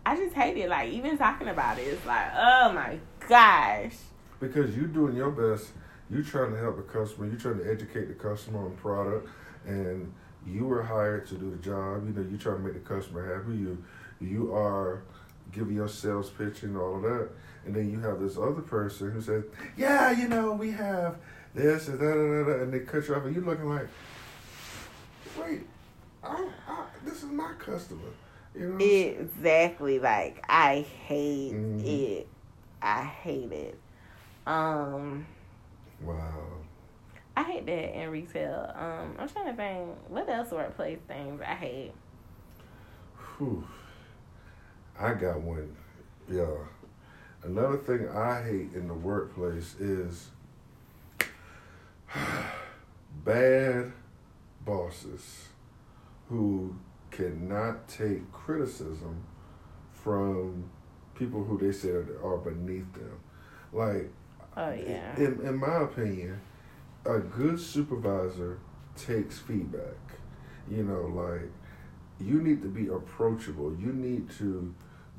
I 0.05 0.15
just 0.15 0.35
hate 0.35 0.55
it. 0.57 0.69
Like 0.69 0.91
even 0.91 1.17
talking 1.17 1.47
about 1.47 1.79
it, 1.79 1.87
it's 1.87 2.05
like, 2.05 2.27
oh 2.35 2.71
my 2.73 2.99
gosh. 3.27 3.95
Because 4.39 4.75
you're 4.75 4.87
doing 4.87 5.15
your 5.15 5.31
best, 5.31 5.69
You're 6.09 6.23
trying 6.23 6.51
to 6.53 6.57
help 6.59 6.77
the 6.77 6.83
customer, 6.83 7.27
You're 7.27 7.39
trying 7.39 7.59
to 7.59 7.69
educate 7.69 8.05
the 8.07 8.13
customer 8.15 8.65
on 8.65 8.71
product, 8.77 9.27
and 9.65 10.11
you 10.47 10.65
were 10.65 10.81
hired 10.81 11.27
to 11.27 11.35
do 11.35 11.51
the 11.51 11.57
job. 11.57 12.07
You 12.07 12.13
know, 12.13 12.27
you're 12.27 12.39
trying 12.39 12.57
to 12.57 12.63
make 12.63 12.73
the 12.73 12.79
customer 12.95 13.35
happy. 13.37 13.57
You 13.57 13.83
you 14.21 14.53
are 14.53 15.03
giving 15.51 15.75
your 15.75 15.87
sales 15.87 16.29
pitch 16.29 16.63
and 16.63 16.75
all 16.77 16.95
of 16.97 17.01
that, 17.03 17.29
and 17.65 17.75
then 17.75 17.89
you 17.91 17.99
have 17.99 18.19
this 18.19 18.37
other 18.37 18.61
person 18.61 19.11
who 19.11 19.21
says, 19.21 19.43
"Yeah, 19.77 20.11
you 20.11 20.27
know, 20.27 20.53
we 20.53 20.71
have 20.71 21.17
this 21.53 21.87
and 21.89 21.99
that, 21.99 22.05
da,", 22.05 22.53
da," 22.57 22.63
and 22.63 22.73
they 22.73 22.79
cut 22.79 23.07
you 23.07 23.15
off, 23.15 23.25
and 23.25 23.35
you're 23.35 23.43
looking 23.45 23.69
like, 23.69 23.87
"Wait, 25.39 25.61
I, 26.23 26.47
I, 26.67 26.85
this 27.05 27.17
is 27.23 27.29
my 27.29 27.53
customer." 27.59 28.01
You 28.55 28.61
know, 28.61 28.65
what 28.67 28.73
I'm 28.75 28.79
saying? 28.79 29.29
Exactly. 29.37 29.99
Like 29.99 30.43
I 30.49 30.81
hate 31.07 31.53
Mhm. 31.53 31.85
it. 31.85 32.27
I 32.81 33.03
hate 33.03 33.51
it. 33.51 33.79
Um, 34.49 35.27
wow. 36.01 36.43
I 37.37 37.43
hate 37.43 37.67
that 37.67 38.01
in 38.01 38.09
retail. 38.09 38.73
Um, 38.75 39.15
I'm 39.19 39.29
trying 39.29 39.45
to 39.45 39.53
think 39.53 39.89
what 40.07 40.27
else 40.27 40.49
workplace 40.49 40.97
things 41.07 41.39
I 41.45 41.53
hate. 41.53 41.91
Whew. 43.37 43.63
I 44.99 45.13
got 45.13 45.39
one. 45.41 45.77
Yeah. 46.27 46.47
Another 47.43 47.77
thing 47.77 48.09
I 48.09 48.41
hate 48.41 48.73
in 48.73 48.87
the 48.87 48.95
workplace 48.95 49.75
is 49.75 50.29
bad 53.23 53.93
bosses 54.65 55.49
who 56.27 56.75
cannot 57.11 57.87
take 57.87 58.31
criticism 58.31 59.23
from 59.93 60.71
people 61.13 61.43
who 61.43 61.59
they 61.59 61.71
say 61.71 61.89
are 61.91 62.37
beneath 62.37 62.91
them. 62.93 63.19
Like, 63.71 64.11
Oh 64.57 64.71
yeah. 64.71 65.15
in, 65.17 65.39
in 65.43 65.57
my 65.57 65.83
opinion, 65.83 66.39
a 67.05 67.19
good 67.19 67.59
supervisor 67.59 68.59
takes 68.95 69.39
feedback. 69.39 69.95
You 70.69 70.83
know, 70.83 71.07
like 71.07 71.49
you 72.19 72.41
need 72.41 72.61
to 72.61 72.67
be 72.67 72.87
approachable. 72.87 73.75
You 73.79 73.93
need 73.93 74.29
to 74.37 74.73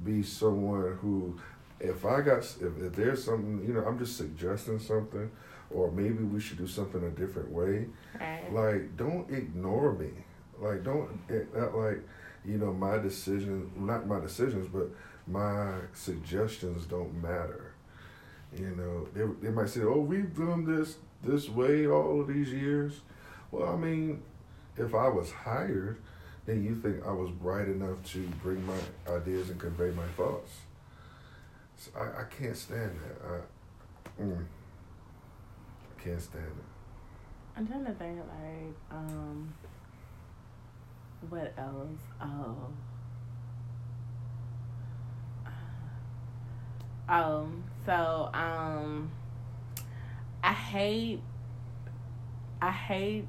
be 0.04 0.22
someone 0.22 0.98
who, 1.00 1.38
if 1.78 2.04
I 2.04 2.20
got, 2.20 2.38
if, 2.38 2.78
if 2.78 2.92
there's 2.94 3.24
something, 3.24 3.64
you 3.66 3.74
know, 3.74 3.84
I'm 3.84 3.98
just 3.98 4.16
suggesting 4.16 4.78
something, 4.78 5.30
or 5.70 5.90
maybe 5.90 6.24
we 6.24 6.40
should 6.40 6.58
do 6.58 6.66
something 6.66 7.02
a 7.04 7.10
different 7.10 7.50
way. 7.50 7.86
Right. 8.18 8.52
Like, 8.52 8.96
don't 8.96 9.30
ignore 9.30 9.92
me. 9.94 10.10
Like, 10.58 10.84
don't 10.84 11.08
eh, 11.30 11.44
not 11.54 11.74
like, 11.74 12.00
you 12.44 12.58
know, 12.58 12.72
my 12.72 12.98
decision, 12.98 13.70
not 13.76 14.06
my 14.06 14.20
decisions, 14.20 14.68
but 14.72 14.90
my 15.26 15.72
suggestions 15.94 16.86
don't 16.86 17.14
matter. 17.22 17.69
You 18.56 18.74
know, 18.76 19.08
they, 19.14 19.46
they 19.46 19.52
might 19.54 19.68
say, 19.68 19.82
"Oh, 19.82 20.00
we've 20.00 20.34
done 20.36 20.64
this 20.64 20.96
this 21.22 21.48
way 21.48 21.86
all 21.86 22.20
of 22.20 22.28
these 22.28 22.52
years." 22.52 23.00
Well, 23.50 23.68
I 23.68 23.76
mean, 23.76 24.22
if 24.76 24.94
I 24.94 25.08
was 25.08 25.30
hired, 25.30 25.98
then 26.46 26.64
you 26.64 26.74
think 26.74 27.06
I 27.06 27.12
was 27.12 27.30
bright 27.30 27.68
enough 27.68 28.02
to 28.12 28.26
bring 28.42 28.64
my 28.66 28.78
ideas 29.08 29.50
and 29.50 29.60
convey 29.60 29.90
my 29.92 30.06
thoughts. 30.16 30.50
So 31.76 31.90
I, 31.98 32.22
I 32.22 32.24
can't 32.24 32.56
stand 32.56 32.98
that. 33.00 33.26
I, 33.26 34.22
mm, 34.22 34.44
I 35.98 36.02
can't 36.02 36.20
stand 36.20 36.44
it. 36.44 36.64
I'm 37.56 37.66
trying 37.66 37.84
to 37.84 37.92
think 37.92 38.18
like 38.18 38.74
um 38.90 39.52
What 41.28 41.52
else? 41.58 42.00
Oh. 42.20 42.56
Um. 47.08 47.64
So 47.86 48.30
um. 48.34 49.10
I 50.42 50.52
hate. 50.52 51.20
I 52.62 52.70
hate 52.70 53.26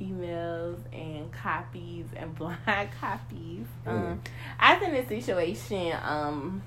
emails 0.00 0.78
and 0.92 1.30
copies 1.32 2.06
and 2.16 2.34
blind 2.36 2.90
copies. 3.00 3.66
Mm. 3.86 4.12
Um, 4.12 4.20
I 4.58 4.76
was 4.78 4.88
in 4.88 4.94
a 4.94 5.08
situation 5.08 5.92
um 6.02 6.62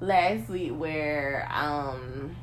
last 0.00 0.48
week 0.48 0.70
where 0.72 1.48
um 1.52 2.36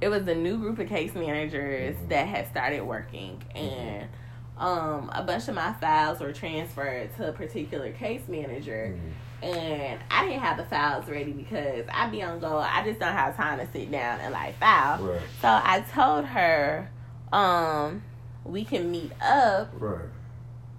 it 0.00 0.08
was 0.08 0.26
a 0.28 0.34
new 0.34 0.56
group 0.58 0.78
of 0.78 0.88
case 0.88 1.14
managers 1.14 1.96
Mhm. 1.96 2.08
that 2.10 2.28
had 2.28 2.46
started 2.48 2.82
working 2.82 3.42
and 3.54 4.08
um 4.56 5.10
a 5.12 5.22
bunch 5.24 5.48
of 5.48 5.54
my 5.54 5.72
files 5.74 6.20
were 6.20 6.32
transferred 6.32 7.14
to 7.16 7.28
a 7.28 7.32
particular 7.32 7.90
case 7.92 8.22
manager 8.28 8.96
Mhm. 8.96 9.12
And 9.44 10.00
I 10.10 10.26
didn't 10.26 10.40
have 10.42 10.56
the 10.56 10.64
files 10.64 11.06
ready 11.08 11.32
because 11.32 11.84
I 11.92 12.08
be 12.08 12.22
on 12.22 12.40
go. 12.40 12.58
I 12.58 12.82
just 12.84 12.98
don't 13.00 13.12
have 13.12 13.36
time 13.36 13.58
to 13.58 13.70
sit 13.72 13.90
down 13.90 14.20
and 14.20 14.32
like 14.32 14.58
file. 14.58 15.02
Right. 15.02 15.20
So 15.42 15.48
I 15.48 15.80
told 15.92 16.24
her, 16.24 16.90
um, 17.32 18.02
we 18.44 18.64
can 18.64 18.90
meet 18.90 19.12
up 19.22 19.70
Right. 19.78 20.04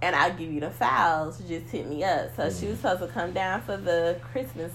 and 0.02 0.16
I'll 0.16 0.34
give 0.34 0.50
you 0.52 0.60
the 0.60 0.70
files. 0.70 1.38
Just 1.48 1.66
hit 1.70 1.86
me 1.88 2.02
up. 2.04 2.34
So 2.36 2.50
she 2.50 2.66
Mhm. 2.66 2.70
was 2.70 2.78
supposed 2.80 3.00
to 3.02 3.08
come 3.08 3.32
down 3.32 3.60
for 3.62 3.76
the 3.76 4.18
Christmas 4.32 4.72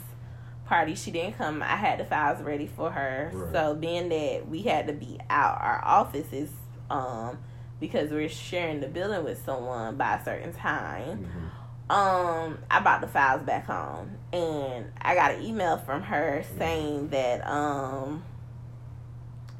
party. 0.66 0.96
She 0.96 1.12
didn't 1.12 1.38
come. 1.38 1.62
I 1.62 1.76
had 1.76 2.00
the 2.00 2.06
files 2.06 2.42
ready 2.42 2.68
for 2.68 2.92
her. 2.92 3.30
Right. 3.34 3.52
So 3.52 3.76
being 3.76 4.10
that 4.10 4.48
we 4.48 4.62
had 4.62 4.88
to 4.88 4.94
be 4.94 5.20
out 5.30 5.60
our 5.62 5.82
offices, 5.84 6.50
um, 6.90 7.38
because 7.80 8.12
we're 8.12 8.30
sharing 8.30 8.80
the 8.80 8.88
building 8.88 9.24
with 9.24 9.44
someone 9.44 9.96
by 9.98 10.16
a 10.16 10.24
certain 10.24 10.54
time. 10.54 11.26
Mhm. 11.26 11.50
Um, 11.90 12.60
I 12.70 12.80
brought 12.82 13.02
the 13.02 13.08
files 13.08 13.42
back 13.44 13.66
home 13.66 14.12
and 14.32 14.86
I 15.02 15.14
got 15.14 15.32
an 15.36 15.42
email 15.44 15.78
from 15.78 16.04
her 16.04 16.42
saying 16.58 17.10
that 17.10 17.46
um 17.46 18.24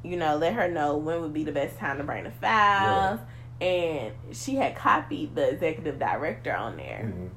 you 0.02 0.16
know, 0.16 0.36
let 0.36 0.54
her 0.54 0.66
know 0.68 0.96
when 0.96 1.20
would 1.20 1.32
be 1.32 1.44
the 1.44 1.52
best 1.52 1.76
time 1.78 1.98
to 1.98 2.04
bring 2.04 2.24
the 2.24 2.30
files. 2.32 3.20
And 3.60 4.12
she 4.32 4.56
had 4.56 4.74
copied 4.74 5.34
the 5.36 5.50
executive 5.50 5.98
director 6.00 6.52
on 6.52 6.76
there. 6.76 7.12
Mhm. 7.14 7.30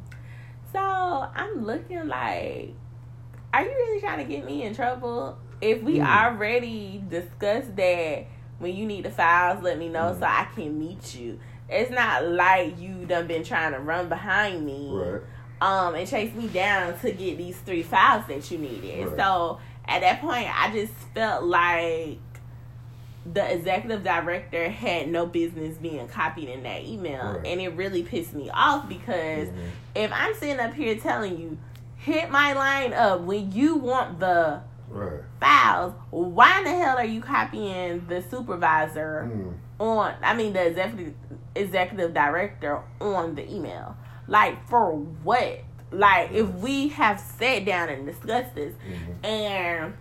So 0.71 0.79
I'm 0.79 1.63
looking 1.65 2.07
like, 2.07 2.73
are 3.53 3.61
you 3.61 3.69
really 3.69 3.99
trying 3.99 4.17
to 4.25 4.33
get 4.33 4.45
me 4.45 4.63
in 4.63 4.73
trouble? 4.73 5.37
If 5.61 5.83
we 5.83 5.99
Mm. 5.99 6.07
already 6.07 7.03
discussed 7.07 7.75
that 7.75 8.25
when 8.57 8.75
you 8.75 8.85
need 8.87 9.05
the 9.05 9.11
files, 9.11 9.61
let 9.61 9.77
me 9.77 9.87
know 9.89 10.11
Mm. 10.13 10.19
so 10.19 10.25
I 10.25 10.47
can 10.55 10.79
meet 10.79 11.13
you. 11.13 11.39
It's 11.69 11.91
not 11.91 12.27
like 12.27 12.79
you 12.79 13.05
done 13.05 13.27
been 13.27 13.43
trying 13.43 13.73
to 13.73 13.79
run 13.79 14.07
behind 14.09 14.65
me 14.65 14.89
Right. 14.91 15.21
um 15.61 15.95
and 15.95 16.07
chase 16.07 16.33
me 16.35 16.47
down 16.47 16.97
to 16.99 17.11
get 17.11 17.37
these 17.37 17.57
three 17.57 17.83
files 17.83 18.25
that 18.27 18.49
you 18.51 18.57
needed. 18.57 19.07
Right. 19.07 19.17
So 19.17 19.59
at 19.87 20.01
that 20.01 20.21
point 20.21 20.47
I 20.53 20.71
just 20.71 20.93
felt 21.13 21.43
like 21.43 22.19
the 23.31 23.53
executive 23.53 24.03
director 24.03 24.69
had 24.69 25.09
no 25.09 25.25
business 25.25 25.77
being 25.77 26.07
copied 26.07 26.47
in 26.49 26.61
that 26.63 26.83
email 26.83 27.33
Right. 27.37 27.47
and 27.47 27.59
it 27.61 27.69
really 27.69 28.03
pissed 28.03 28.33
me 28.35 28.51
off 28.53 28.87
because 28.87 29.47
Mhm. 29.49 29.69
if 29.95 30.11
I'm 30.13 30.35
sitting 30.35 30.59
up 30.59 30.73
here 30.75 30.95
telling 30.95 31.39
you 31.39 31.57
hit 31.97 32.29
my 32.29 32.53
line 32.53 32.93
up 32.93 33.21
when 33.21 33.51
you 33.51 33.75
want 33.77 34.19
the 34.19 34.59
Right. 34.87 35.21
files, 35.39 35.93
why 36.11 36.59
in 36.59 36.65
the 36.65 36.69
hell 36.69 36.97
are 36.99 37.03
you 37.05 37.19
copying 37.19 38.05
the 38.07 38.21
supervisor 38.21 39.27
Mm. 39.33 39.53
on 39.79 40.13
I 40.21 40.35
mean 40.35 40.53
the 40.53 40.67
executive 40.67 41.15
executive 41.55 42.13
director 42.13 42.81
on 43.01 43.35
the 43.35 43.49
email. 43.51 43.95
Like 44.27 44.67
for 44.69 44.91
what? 44.95 45.61
Like 45.91 46.31
if 46.31 46.47
we 46.55 46.89
have 46.89 47.19
sat 47.19 47.65
down 47.65 47.89
and 47.89 48.05
discussed 48.05 48.55
this 48.55 48.73
Mhm. 48.87 49.25
and 49.25 49.93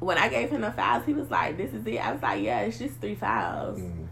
when 0.00 0.16
I 0.16 0.28
gave 0.28 0.50
him 0.50 0.60
the 0.60 0.70
files, 0.70 1.04
he 1.06 1.12
was 1.12 1.30
like, 1.30 1.56
This 1.56 1.72
is 1.72 1.84
it. 1.86 1.98
I 1.98 2.12
was 2.12 2.22
like, 2.22 2.42
Yeah, 2.42 2.60
it's 2.60 2.78
just 2.78 3.00
three 3.00 3.16
files. 3.16 3.78
Mhm. 3.80 4.06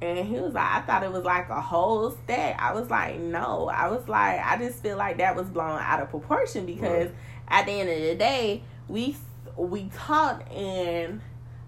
And 0.00 0.18
he 0.26 0.34
was 0.40 0.52
like, 0.54 0.64
I 0.68 0.80
thought 0.82 1.02
it 1.04 1.12
was 1.12 1.24
like 1.24 1.48
a 1.48 1.60
whole 1.60 2.10
stack. 2.10 2.56
I 2.60 2.72
was 2.74 2.88
like, 2.90 3.18
No. 3.18 3.68
I 3.72 3.88
was 3.88 4.08
like, 4.08 4.40
I 4.44 4.56
just 4.58 4.82
feel 4.82 4.96
like 4.96 5.18
that 5.18 5.34
was 5.36 5.48
blown 5.48 5.78
out 5.80 6.00
of 6.00 6.10
proportion 6.10 6.64
because 6.66 7.08
Right. 7.08 7.14
at 7.48 7.66
the 7.66 7.72
end 7.72 7.88
of 7.90 8.00
the 8.00 8.14
day, 8.14 8.62
we 8.88 9.16
we 9.56 9.90
talked 9.94 10.50
and 10.52 11.20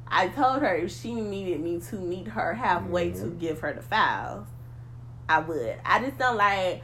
I 0.06 0.28
told 0.28 0.60
her 0.62 0.74
if 0.76 0.92
she 0.92 1.14
needed 1.14 1.60
me 1.60 1.80
to 1.90 1.96
meet 1.96 2.28
her 2.28 2.54
halfway 2.54 3.10
to 3.12 3.24
Mhm. 3.24 3.38
give 3.40 3.60
her 3.60 3.72
the 3.72 3.82
files, 3.82 4.46
I 5.28 5.40
would. 5.40 5.76
I 5.84 6.00
just 6.04 6.18
don't 6.18 6.36
like. 6.36 6.82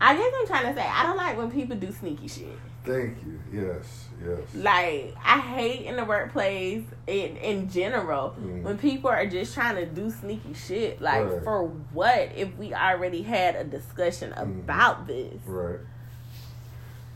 I 0.00 0.14
guess 0.14 0.32
I'm 0.40 0.46
trying 0.46 0.74
to 0.74 0.80
say 0.80 0.86
I 0.86 1.04
don't 1.04 1.16
like 1.16 1.36
when 1.38 1.50
people 1.50 1.76
do 1.76 1.90
sneaky 1.92 2.28
shit. 2.28 2.58
Thank 2.84 3.16
you. 3.24 3.40
Yes. 3.52 4.08
Yes. 4.24 4.38
Like 4.54 5.14
I 5.24 5.38
hate 5.40 5.86
in 5.86 5.96
the 5.96 6.04
workplace 6.04 6.84
in 7.06 7.36
in 7.38 7.68
general 7.68 8.34
Mhm. 8.40 8.62
when 8.62 8.78
people 8.78 9.10
are 9.10 9.26
just 9.26 9.54
trying 9.54 9.76
to 9.76 9.86
do 9.86 10.10
sneaky 10.10 10.54
shit. 10.54 11.00
Like 11.00 11.24
Right. 11.28 11.42
for 11.44 11.66
what? 11.92 12.30
If 12.36 12.56
we 12.56 12.72
already 12.74 13.22
had 13.22 13.56
a 13.56 13.64
discussion 13.64 14.32
Mhm. 14.32 14.60
about 14.60 15.06
this. 15.06 15.40
Right. 15.46 15.78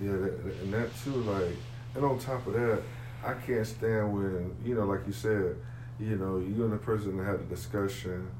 Yeah, 0.00 0.12
that- 0.12 0.44
and 0.62 0.72
that 0.74 0.88
too, 1.04 1.12
like, 1.12 1.56
and 1.94 2.04
on 2.04 2.18
top 2.18 2.46
of 2.46 2.54
that, 2.54 2.82
I 3.24 3.34
can't 3.34 3.66
stand 3.66 4.12
when, 4.12 4.56
you 4.64 4.74
know, 4.74 4.84
like 4.84 5.06
you 5.06 5.12
said, 5.12 5.56
you 5.98 6.16
know, 6.16 6.38
you 6.38 6.64
and 6.64 6.72
the 6.72 6.78
person 6.78 7.22
had 7.24 7.34
a 7.34 7.44
discussion 7.44 8.30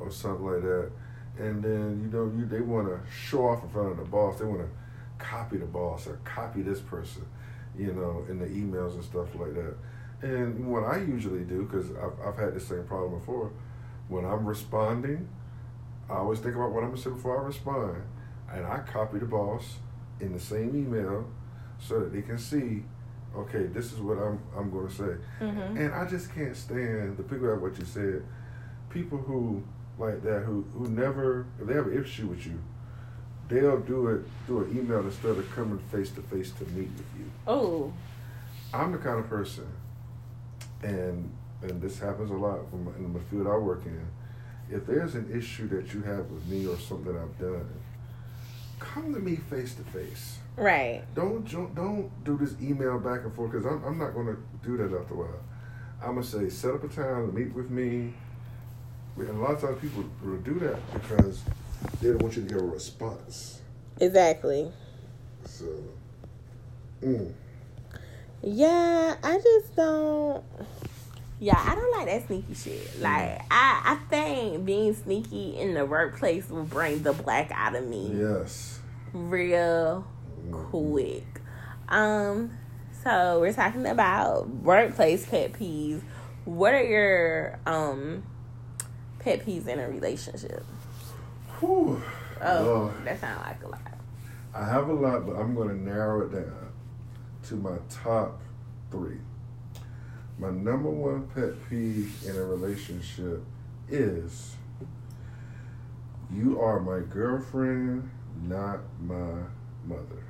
or 0.00 0.10
something 0.10 0.46
like 0.46 0.62
that, 0.62 0.90
and 1.38 1.62
then, 1.62 2.00
you 2.02 2.08
know, 2.18 2.32
you 2.36 2.46
they 2.46 2.60
want 2.60 2.88
to 2.88 3.00
show 3.10 3.46
off 3.46 3.62
in 3.62 3.70
front 3.70 3.90
of 3.92 3.96
the 3.98 4.04
boss. 4.04 4.38
They 4.38 4.44
want 4.44 4.62
to 4.62 5.24
copy 5.24 5.56
the 5.58 5.66
boss 5.66 6.06
or 6.06 6.18
copy 6.24 6.62
this 6.62 6.80
person, 6.80 7.26
you 7.76 7.92
know, 7.92 8.24
in 8.28 8.38
the 8.38 8.46
emails 8.46 8.94
and 8.94 9.04
stuff 9.04 9.28
like 9.34 9.54
that. 9.54 9.74
And 10.22 10.66
what 10.66 10.84
I 10.84 10.98
usually 10.98 11.44
do, 11.44 11.64
because 11.64 11.90
I've, 11.90 12.26
I've 12.26 12.38
had 12.38 12.54
the 12.54 12.60
same 12.60 12.84
problem 12.84 13.18
before, 13.18 13.50
when 14.08 14.24
I'm 14.24 14.46
responding, 14.46 15.28
I 16.08 16.14
always 16.14 16.38
think 16.38 16.54
about 16.54 16.70
what 16.72 16.84
I'm 16.84 16.94
to 16.94 17.00
say 17.00 17.10
before 17.10 17.40
I 17.40 17.44
respond. 17.44 18.02
And 18.50 18.66
I 18.66 18.78
copy 18.80 19.18
the 19.18 19.26
boss 19.26 19.76
in 20.20 20.32
the 20.32 20.40
same 20.40 20.76
email 20.76 21.26
so 21.78 22.00
that 22.00 22.12
they 22.12 22.22
can 22.22 22.38
see, 22.38 22.84
okay, 23.36 23.64
this 23.64 23.92
is 23.92 24.00
what 24.00 24.18
I'm, 24.18 24.40
I'm 24.56 24.70
going 24.70 24.88
to 24.88 24.94
say. 24.94 25.16
Mm-hmm. 25.40 25.76
And 25.78 25.94
I 25.94 26.06
just 26.06 26.34
can't 26.34 26.56
stand 26.56 27.16
the 27.16 27.22
people 27.22 27.54
what 27.56 27.78
you 27.78 27.84
said, 27.84 28.24
people 28.90 29.18
who 29.18 29.62
like 29.98 30.22
that 30.22 30.42
who 30.42 30.64
who 30.74 30.88
never 30.88 31.46
if 31.60 31.66
they 31.66 31.74
have 31.74 31.86
an 31.86 32.02
issue 32.02 32.26
with 32.26 32.46
you, 32.46 32.58
they'll 33.48 33.80
do 33.80 34.08
it 34.08 34.22
through 34.46 34.64
an 34.64 34.78
email 34.78 35.00
instead 35.00 35.36
of 35.36 35.50
coming 35.54 35.78
face 35.90 36.10
to 36.10 36.22
face 36.22 36.50
to 36.52 36.64
meet 36.66 36.90
with 36.96 37.06
you. 37.18 37.30
Oh. 37.46 37.92
I'm 38.74 38.92
the 38.92 38.98
kind 38.98 39.18
of 39.18 39.28
person, 39.28 39.66
and 40.82 41.30
and 41.62 41.80
this 41.80 41.98
happens 41.98 42.30
a 42.30 42.34
lot 42.34 42.68
from 42.70 42.88
in 42.98 43.12
the 43.12 43.20
field 43.20 43.46
I 43.46 43.56
work 43.56 43.84
in. 43.84 44.06
If 44.70 44.86
there's 44.86 45.14
an 45.14 45.30
issue 45.36 45.68
that 45.68 45.92
you 45.92 46.02
have 46.02 46.30
with 46.30 46.46
me 46.46 46.66
or 46.66 46.78
something 46.78 47.12
that 47.12 47.20
I've 47.20 47.38
done, 47.38 47.68
come 48.78 49.12
to 49.12 49.20
me 49.20 49.36
face 49.36 49.74
to 49.74 49.82
face. 49.82 50.38
Right. 50.56 51.02
Don't 51.14 51.44
don't 51.74 52.24
do 52.24 52.36
this 52.36 52.54
email 52.60 52.98
back 52.98 53.24
and 53.24 53.34
forth 53.34 53.52
because 53.52 53.66
I'm 53.66 53.82
I'm 53.84 53.98
not 53.98 54.14
gonna 54.14 54.36
do 54.62 54.76
that 54.76 54.96
after 54.96 55.14
a 55.14 55.16
while. 55.16 55.40
I'm 56.02 56.14
gonna 56.14 56.24
say 56.24 56.48
set 56.48 56.74
up 56.74 56.84
a 56.84 56.88
time 56.88 57.30
to 57.30 57.32
meet 57.32 57.54
with 57.54 57.70
me. 57.70 58.12
And 59.16 59.28
a 59.28 59.32
lot 59.32 59.52
of 59.52 59.60
times 59.60 59.80
people 59.80 60.04
will 60.22 60.38
do 60.38 60.58
that 60.60 60.78
because 60.92 61.42
they 62.00 62.08
don't 62.08 62.22
want 62.22 62.36
you 62.36 62.42
to 62.42 62.48
get 62.48 62.58
a 62.58 62.64
response. 62.64 63.60
Exactly. 64.00 64.72
So, 65.44 65.66
mm, 67.02 67.32
Yeah, 68.42 69.16
I 69.22 69.38
just 69.38 69.76
don't. 69.76 70.42
Yeah, 71.40 71.58
I 71.58 71.74
don't 71.74 71.90
like 71.98 72.06
that 72.06 72.26
sneaky 72.26 72.54
shit. 72.54 73.00
Like, 73.00 73.42
I, 73.50 73.82
I 73.84 73.98
think 74.08 74.64
being 74.64 74.94
sneaky 74.94 75.58
in 75.58 75.74
the 75.74 75.84
workplace 75.84 76.48
will 76.48 76.64
bring 76.64 77.02
the 77.02 77.12
black 77.12 77.50
out 77.52 77.74
of 77.74 77.86
me 77.86 78.12
yes. 78.14 78.78
real 79.12 80.04
Mm. 80.04 80.11
Quick. 80.52 81.40
Um, 81.88 82.50
so 83.02 83.40
we're 83.40 83.52
talking 83.52 83.86
about 83.86 84.48
workplace 84.48 85.26
pet 85.26 85.52
peeves. 85.54 86.02
What 86.44 86.74
are 86.74 86.82
your 86.82 87.58
um 87.66 88.22
pet 89.18 89.44
peeves 89.44 89.66
in 89.66 89.78
a 89.78 89.88
relationship? 89.88 90.64
Whew. 91.60 92.02
Oh, 92.40 92.62
Lord. 92.62 93.04
that 93.04 93.20
sounds 93.20 93.40
like 93.44 93.62
a 93.62 93.68
lot. 93.68 93.80
I 94.54 94.64
have 94.64 94.88
a 94.88 94.92
lot, 94.92 95.26
but 95.26 95.36
I'm 95.36 95.54
going 95.54 95.68
to 95.68 95.76
narrow 95.76 96.26
it 96.26 96.32
down 96.32 96.72
to 97.44 97.54
my 97.54 97.76
top 97.88 98.40
three. 98.90 99.18
My 100.38 100.50
number 100.50 100.90
one 100.90 101.28
pet 101.34 101.54
peeve 101.68 102.22
in 102.26 102.36
a 102.36 102.44
relationship 102.44 103.42
is 103.88 104.56
you 106.32 106.60
are 106.60 106.80
my 106.80 107.00
girlfriend, 107.00 108.10
not 108.42 108.80
my 109.00 109.42
mother. 109.86 110.24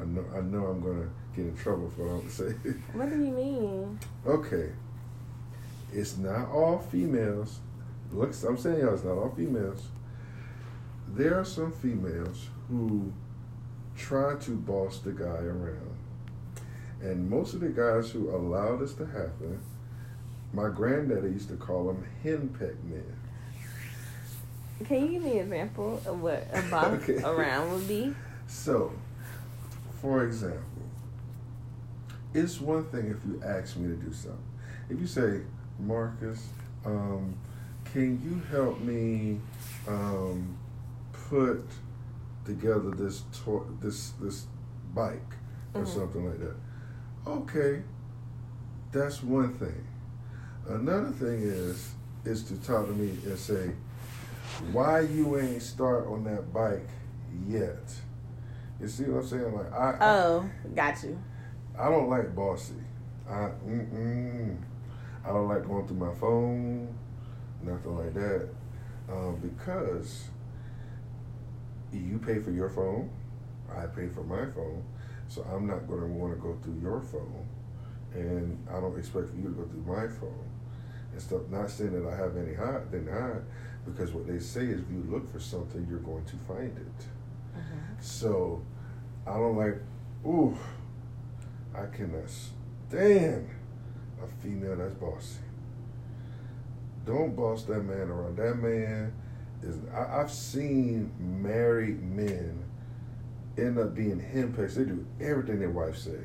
I 0.00 0.04
know 0.04 0.24
I 0.34 0.40
know 0.40 0.66
I'm 0.66 0.80
gonna 0.80 1.08
get 1.34 1.46
in 1.46 1.56
trouble 1.56 1.90
for 1.96 2.02
what 2.06 2.22
I'm 2.24 2.30
saying. 2.30 2.82
What 2.92 3.08
do 3.10 3.16
you 3.16 3.30
mean? 3.32 3.98
okay. 4.26 4.70
It's 5.92 6.16
not 6.18 6.48
all 6.50 6.78
females. 6.78 7.60
Look, 8.12 8.32
I'm 8.46 8.56
saying 8.58 8.80
y'all, 8.80 8.94
it's 8.94 9.04
not 9.04 9.12
all 9.18 9.32
females. 9.36 9.82
there 11.08 11.38
are 11.38 11.44
some 11.44 11.72
females 11.72 12.48
who 12.68 13.12
try 13.96 14.34
to 14.36 14.50
boss 14.50 14.98
the 14.98 15.12
guy 15.12 15.24
around. 15.24 15.96
And 17.00 17.28
most 17.30 17.54
of 17.54 17.60
the 17.60 17.68
guys 17.68 18.10
who 18.10 18.30
allow 18.34 18.76
this 18.76 18.94
to 18.94 19.06
happen, 19.06 19.60
my 20.52 20.68
granddaddy 20.68 21.28
used 21.30 21.48
to 21.48 21.56
call 21.56 21.86
them 21.86 22.04
henpeck 22.24 22.76
men. 22.84 23.16
Can 24.84 25.02
you 25.02 25.08
give 25.12 25.22
me 25.22 25.38
an 25.38 25.46
example 25.46 26.02
of 26.04 26.20
what 26.20 26.46
a 26.52 26.62
boss 26.62 26.86
Okay. 27.08 27.22
around 27.22 27.72
would 27.72 27.88
be? 27.88 28.14
So, 28.46 28.92
for 30.06 30.22
example, 30.22 30.60
it's 32.32 32.60
one 32.60 32.84
thing 32.84 33.06
if 33.06 33.16
you 33.26 33.42
ask 33.44 33.76
me 33.76 33.88
to 33.88 33.96
do 34.00 34.12
something. 34.12 34.38
If 34.88 35.00
you 35.00 35.06
say, 35.08 35.40
Marcus, 35.80 36.46
um, 36.84 37.34
can 37.92 38.22
you 38.22 38.40
help 38.56 38.78
me 38.82 39.40
um, 39.88 40.56
put 41.28 41.64
together 42.44 42.90
this 42.92 43.24
to- 43.44 43.66
this 43.80 44.10
this 44.20 44.46
bike 44.94 45.32
or 45.74 45.82
Mhm. 45.82 45.88
something 45.88 46.24
like 46.24 46.38
that? 46.38 46.56
Okay, 47.26 47.82
that's 48.92 49.24
one 49.24 49.54
thing. 49.54 49.84
Another 50.68 51.10
thing 51.10 51.40
is 51.42 51.94
is 52.24 52.44
to 52.44 52.56
talk 52.58 52.86
to 52.86 52.92
me 52.92 53.10
and 53.26 53.36
say, 53.36 53.72
why 54.70 55.00
you 55.00 55.36
ain't 55.36 55.62
start 55.62 56.06
on 56.06 56.22
that 56.24 56.52
bike 56.52 56.88
yet? 57.48 58.02
You 58.80 58.88
see 58.88 59.04
what 59.04 59.22
I'm 59.22 59.26
saying? 59.26 59.54
Like 59.54 59.72
I, 59.72 59.96
Oh, 60.00 60.50
got 60.74 61.02
you. 61.02 61.18
I 61.78 61.88
don't 61.88 62.08
like 62.08 62.34
bossy. 62.34 62.74
I 63.28 63.50
mm-mm. 63.66 64.56
I 65.24 65.28
don't 65.28 65.48
like 65.48 65.66
going 65.66 65.86
through 65.86 65.96
my 65.96 66.14
phone, 66.14 66.96
nothing 67.62 67.96
like 67.96 68.14
that, 68.14 68.48
um, 69.10 69.36
because 69.42 70.28
you 71.92 72.18
pay 72.24 72.38
for 72.38 72.50
your 72.52 72.68
phone, 72.70 73.10
I 73.74 73.86
pay 73.86 74.08
for 74.08 74.22
my 74.22 74.46
phone, 74.52 74.84
so 75.28 75.42
I'm 75.42 75.66
not 75.66 75.88
going 75.88 76.00
to 76.00 76.06
want 76.06 76.34
to 76.34 76.40
go 76.40 76.56
through 76.62 76.78
your 76.80 77.00
phone, 77.00 77.44
and 78.14 78.64
I 78.70 78.78
don't 78.80 78.96
expect 78.96 79.30
for 79.30 79.36
you 79.36 79.44
to 79.44 79.50
go 79.50 79.64
through 79.64 79.84
my 79.84 80.06
phone 80.06 80.48
and 81.12 81.20
stuff. 81.20 81.42
Not 81.50 81.70
saying 81.70 81.92
that 82.00 82.08
I 82.08 82.16
have 82.16 82.36
any 82.36 82.54
hide, 82.54 82.92
then 82.92 83.08
hide, 83.10 83.42
because 83.84 84.12
what 84.12 84.28
they 84.28 84.38
say 84.38 84.62
is 84.66 84.80
if 84.80 84.90
you 84.90 85.04
look 85.08 85.30
for 85.32 85.40
something, 85.40 85.84
you're 85.90 85.98
going 85.98 86.24
to 86.26 86.36
find 86.46 86.76
it. 86.76 87.06
So 88.00 88.62
I 89.26 89.34
don't 89.34 89.56
like, 89.56 89.76
ooh, 90.26 90.56
I 91.74 91.86
cannot 91.86 92.28
stand 92.88 93.48
a 94.22 94.42
female 94.42 94.76
that's 94.76 94.94
bossy. 94.94 95.38
Don't 97.04 97.36
boss 97.36 97.64
that 97.64 97.82
man 97.82 98.08
around. 98.08 98.36
That 98.36 98.56
man 98.56 99.12
is, 99.62 99.76
I, 99.94 100.20
I've 100.20 100.30
seen 100.30 101.12
married 101.18 102.02
men 102.02 102.64
end 103.56 103.78
up 103.78 103.94
being 103.94 104.20
henpecks. 104.20 104.74
They 104.74 104.84
do 104.84 105.06
everything 105.20 105.60
their 105.60 105.70
wife 105.70 105.96
say. 105.96 106.18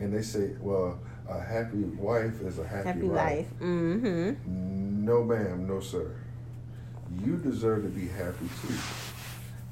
And 0.00 0.12
they 0.12 0.22
say, 0.22 0.52
well, 0.60 1.00
a 1.28 1.40
happy 1.40 1.78
wife 1.78 2.40
is 2.42 2.58
a 2.58 2.66
happy, 2.66 2.88
Happy 2.88 3.02
life. 3.02 3.46
Mm-hmm. 3.60 5.04
no, 5.04 5.24
ma'am, 5.24 5.66
no, 5.66 5.80
sir. 5.80 6.14
You 7.24 7.36
deserve 7.36 7.82
to 7.82 7.88
be 7.88 8.08
happy 8.08 8.48
too. 8.62 8.74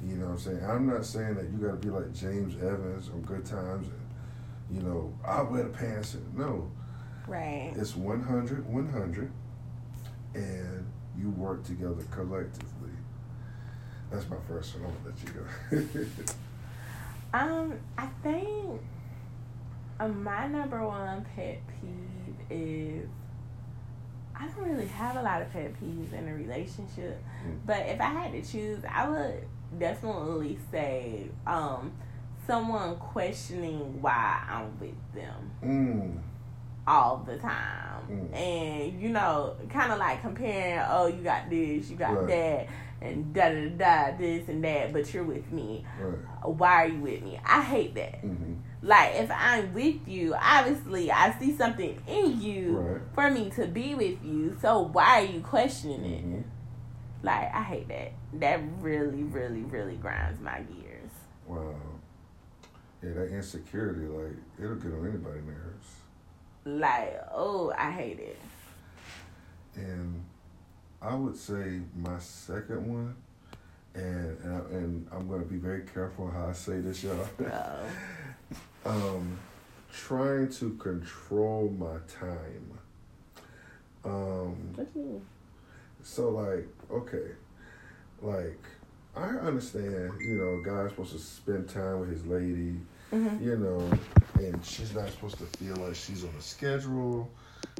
You 0.05 0.15
know 0.15 0.25
what 0.27 0.31
I'm 0.31 0.39
saying? 0.39 0.63
I'm 0.65 0.87
not 0.87 1.05
saying 1.05 1.35
that 1.35 1.45
you 1.51 1.57
got 1.59 1.79
to 1.79 1.87
be 1.87 1.89
like 1.89 2.11
James 2.13 2.55
Evans 2.55 3.09
on 3.09 3.21
Good 3.21 3.45
Times 3.45 3.87
and, 3.87 4.77
you 4.77 4.81
know, 4.81 5.13
I 5.25 5.41
wear 5.43 5.63
the 5.63 5.69
pants. 5.69 6.15
And, 6.15 6.35
no, 6.37 6.71
Right. 7.27 7.71
it's 7.75 7.95
100, 7.95 8.65
100, 8.67 9.31
and 10.33 10.87
you 11.17 11.29
work 11.31 11.63
together 11.63 12.03
collectively. 12.09 12.89
That's 14.09 14.27
my 14.29 14.37
first 14.47 14.75
one. 14.79 14.91
To 14.91 15.05
let 15.05 16.03
you 16.03 16.17
go. 16.17 16.33
Um, 17.33 17.75
I 17.97 18.07
think 18.23 18.81
uh, 20.01 20.07
my 20.09 20.47
number 20.47 20.85
one 20.85 21.25
pet 21.33 21.59
peeve 21.79 22.35
is 22.49 23.07
I 24.35 24.47
don't 24.47 24.67
really 24.69 24.87
have 24.87 25.15
a 25.15 25.21
lot 25.21 25.41
of 25.41 25.49
pet 25.53 25.73
peeves 25.81 26.11
in 26.11 26.27
a 26.27 26.33
relationship, 26.33 27.23
Mm. 27.47 27.59
but 27.65 27.85
if 27.87 28.01
I 28.01 28.07
had 28.09 28.33
to 28.33 28.41
choose, 28.41 28.83
I 28.83 29.07
would 29.07 29.47
definitely 29.77 30.57
say 30.71 31.29
um 31.47 31.91
someone 32.47 32.95
questioning 32.97 34.01
why 34.01 34.43
I'm 34.49 34.77
with 34.79 34.95
them 35.13 35.51
mm, 35.63 36.19
all 36.87 37.17
the 37.25 37.37
time, 37.37 38.01
Mm. 38.09 38.33
and 38.35 39.01
you 39.01 39.09
know, 39.09 39.55
kind 39.69 39.91
of 39.91 39.99
like 39.99 40.21
comparing, 40.21 40.83
oh, 40.89 41.07
you 41.07 41.23
got 41.23 41.49
this, 41.49 41.89
you 41.89 41.95
got 41.95 42.17
Right. 42.25 42.27
that. 42.27 42.67
And 43.03 43.33
da 43.33 43.49
da 43.49 43.69
da, 44.11 44.17
this 44.17 44.47
and 44.49 44.63
that, 44.63 44.91
but 44.93 45.11
you're 45.13 45.23
with 45.23 45.51
me. 45.51 45.85
right. 45.99 46.17
Why 46.57 46.83
are 46.83 46.87
you 46.87 46.99
with 46.99 47.23
me? 47.23 47.39
I 47.45 47.61
hate 47.61 47.95
that. 47.95 48.19
hmm 48.19 48.53
Like 48.81 49.11
if 49.15 49.29
I'm 49.31 49.73
with 49.73 50.07
you, 50.07 50.33
obviously 50.35 51.11
I 51.11 51.31
see 51.39 51.55
something 51.55 52.01
in 52.07 52.41
you 52.41 52.77
Right. 52.77 53.01
for 53.13 53.29
me 53.31 53.49
to 53.51 53.67
be 53.67 53.93
with 53.95 54.23
you. 54.23 54.57
So 54.61 54.81
why 54.91 55.21
are 55.21 55.25
you 55.25 55.41
questioning 55.41 56.03
it? 56.03 56.45
Like 57.23 57.53
I 57.53 57.63
hate 57.63 57.87
that. 57.89 58.13
That 58.33 58.61
really, 58.79 59.23
really, 59.23 59.61
really 59.61 59.95
grinds 59.95 60.41
my 60.41 60.61
gears. 60.61 61.11
Wow. 61.47 61.75
Yeah, 63.03 63.13
that 63.13 63.29
insecurity, 63.31 64.05
like, 64.05 64.35
it'll 64.59 64.75
get 64.75 64.93
on 64.93 65.07
anybody's 65.07 65.43
nerves. 65.43 65.87
Like, 66.65 67.19
oh, 67.33 67.73
I 67.75 67.89
hate 67.91 68.19
it. 68.19 68.39
And 69.75 70.23
I 71.01 71.15
would 71.15 71.35
say 71.35 71.81
my 71.95 72.19
second 72.19 72.87
one, 72.87 73.15
and 73.95 74.37
and, 74.43 74.53
I, 74.53 74.59
and 74.77 75.07
I'm 75.11 75.27
going 75.27 75.41
to 75.41 75.47
be 75.47 75.57
very 75.57 75.81
careful 75.81 76.29
how 76.29 76.47
I 76.49 76.53
say 76.53 76.79
this, 76.79 77.03
y'all. 77.03 77.27
So 77.39 77.85
um, 78.85 79.37
trying 79.91 80.49
to 80.49 80.71
control 80.75 81.73
my 81.77 81.97
time. 82.07 82.79
Um, 84.03 84.55
what 84.75 84.87
you 84.95 85.21
so 86.03 86.29
like, 86.29 86.67
okay, 86.91 87.31
like 88.21 88.59
I 89.15 89.27
understand, 89.27 90.13
you 90.19 90.35
know, 90.35 90.59
a 90.59 90.63
guy's 90.63 90.91
supposed 90.91 91.13
to 91.13 91.19
spend 91.19 91.69
time 91.69 91.99
with 91.99 92.09
his 92.09 92.25
lady, 92.25 92.75
mm-hmm. 93.13 93.43
you 93.43 93.57
know, 93.57 93.91
and 94.35 94.63
she's 94.65 94.93
not 94.95 95.09
supposed 95.09 95.37
to 95.39 95.45
feel 95.57 95.75
like 95.77 95.95
she's 95.95 96.23
on 96.23 96.31
a 96.37 96.41
schedule, 96.41 97.29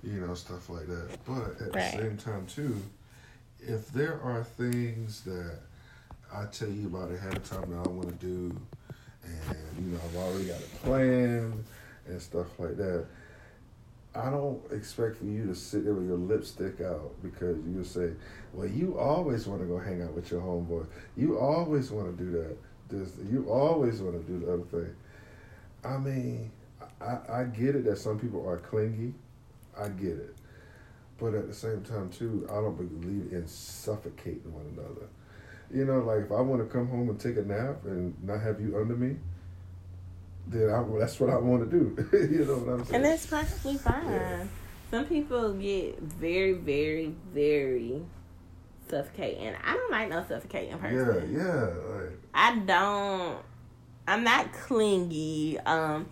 you 0.04 0.20
know, 0.20 0.34
stuff 0.34 0.70
like 0.70 0.88
that. 0.88 1.18
But 1.26 1.62
at 1.62 1.76
Right. 1.76 1.94
the 1.96 2.04
same 2.04 2.18
time, 2.18 2.46
too, 2.48 2.76
if 3.60 3.92
there 3.92 4.20
are 4.22 4.44
things 4.44 5.22
that 5.22 5.60
I 6.34 6.46
tell 6.46 6.70
you 6.70 6.88
about 6.88 7.12
ahead 7.12 7.36
of 7.38 7.50
time 7.50 7.70
that 7.72 7.88
I 7.88 7.90
want 7.90 8.08
to 8.20 8.26
do, 8.26 8.58
and 9.24 9.86
you 9.86 9.92
know, 9.94 10.00
I've 10.04 10.16
already 10.18 10.46
got 10.46 10.60
a 10.60 10.86
plan 10.86 11.64
and 12.08 12.22
stuff 12.22 12.48
like 12.60 12.76
that. 12.78 13.06
I 14.14 14.30
don't 14.30 14.62
expect 14.72 15.18
for 15.18 15.26
you 15.26 15.48
to 15.48 15.56
sit 15.56 15.86
there 15.86 15.94
with 15.94 16.08
your 16.08 16.18
lips 16.18 16.50
stick 16.50 16.82
out 16.82 17.14
because 17.24 17.58
you 17.66 17.84
say, 17.84 18.12
"Well, 18.52 18.68
you 18.68 18.98
always 19.00 19.48
want 19.48 19.62
to 19.62 19.68
go 19.68 19.78
hang 19.78 20.02
out 20.02 20.14
with 20.14 20.32
your 20.32 20.42
homeboy. 20.42 20.86
You 21.16 21.40
always 21.40 21.92
want 21.92 22.18
to 22.18 22.24
do 22.24 22.32
that. 22.32 22.58
This, 22.90 23.14
you 23.32 23.50
always 23.50 24.02
want 24.02 24.26
to 24.26 24.32
do 24.32 24.46
the 24.46 24.54
other 24.54 24.64
thing." 24.64 24.96
I 25.84 25.98
mean, 25.98 26.52
I, 27.00 27.20
I 27.30 27.44
get 27.46 27.76
it 27.76 27.86
that 27.86 27.98
some 27.98 28.20
people 28.20 28.46
are 28.48 28.58
clingy. 28.58 29.14
I 29.78 29.88
get 29.88 30.18
it, 30.18 30.36
but 31.18 31.34
at 31.34 31.48
the 31.48 31.54
same 31.54 31.82
time 31.82 32.10
too, 32.10 32.46
I 32.50 32.56
don't 32.56 32.76
believe 32.76 33.32
in 33.32 33.48
suffocating 33.48 34.54
one 34.54 34.66
another. 34.78 35.08
You 35.74 35.86
know, 35.86 36.00
like 36.00 36.26
if 36.26 36.32
I 36.34 36.42
want 36.42 36.62
to 36.62 36.68
come 36.68 36.90
home 36.90 37.10
and 37.10 37.18
take 37.18 37.38
a 37.38 37.44
nap 37.44 37.86
and 37.86 38.14
not 38.22 38.42
have 38.42 38.60
you 38.60 38.78
under 38.78 38.96
me, 38.96 39.16
then 40.48 40.70
I, 40.70 40.84
that's 41.00 41.20
what 41.20 41.30
I 41.30 41.38
want 41.38 41.70
to 41.70 41.78
do. 41.78 42.08
you 42.32 42.46
know 42.46 42.58
what 42.58 42.74
I'm 42.74 42.86
saying? 42.86 42.96
And 42.96 43.06
that's 43.06 43.26
perfectly 43.26 43.78
fine. 43.78 44.06
Yeah. 44.10 44.44
Some 44.90 45.06
people 45.06 45.54
get 45.54 46.00
very, 46.02 46.54
very, 46.54 47.16
very 47.34 48.02
suffocating. 48.90 49.54
I 49.64 49.74
don't 49.74 49.92
like 49.92 50.10
no 50.10 50.26
suffocating 50.28 50.78
person. 50.78 51.34
yeah, 51.34 51.44
yeah. 51.44 51.66
Like, 51.96 52.20
I 52.34 52.58
don't. 52.60 53.38
I'm 54.08 54.24
not 54.24 54.52
clingy. 54.52 55.58
Um, 55.60 56.08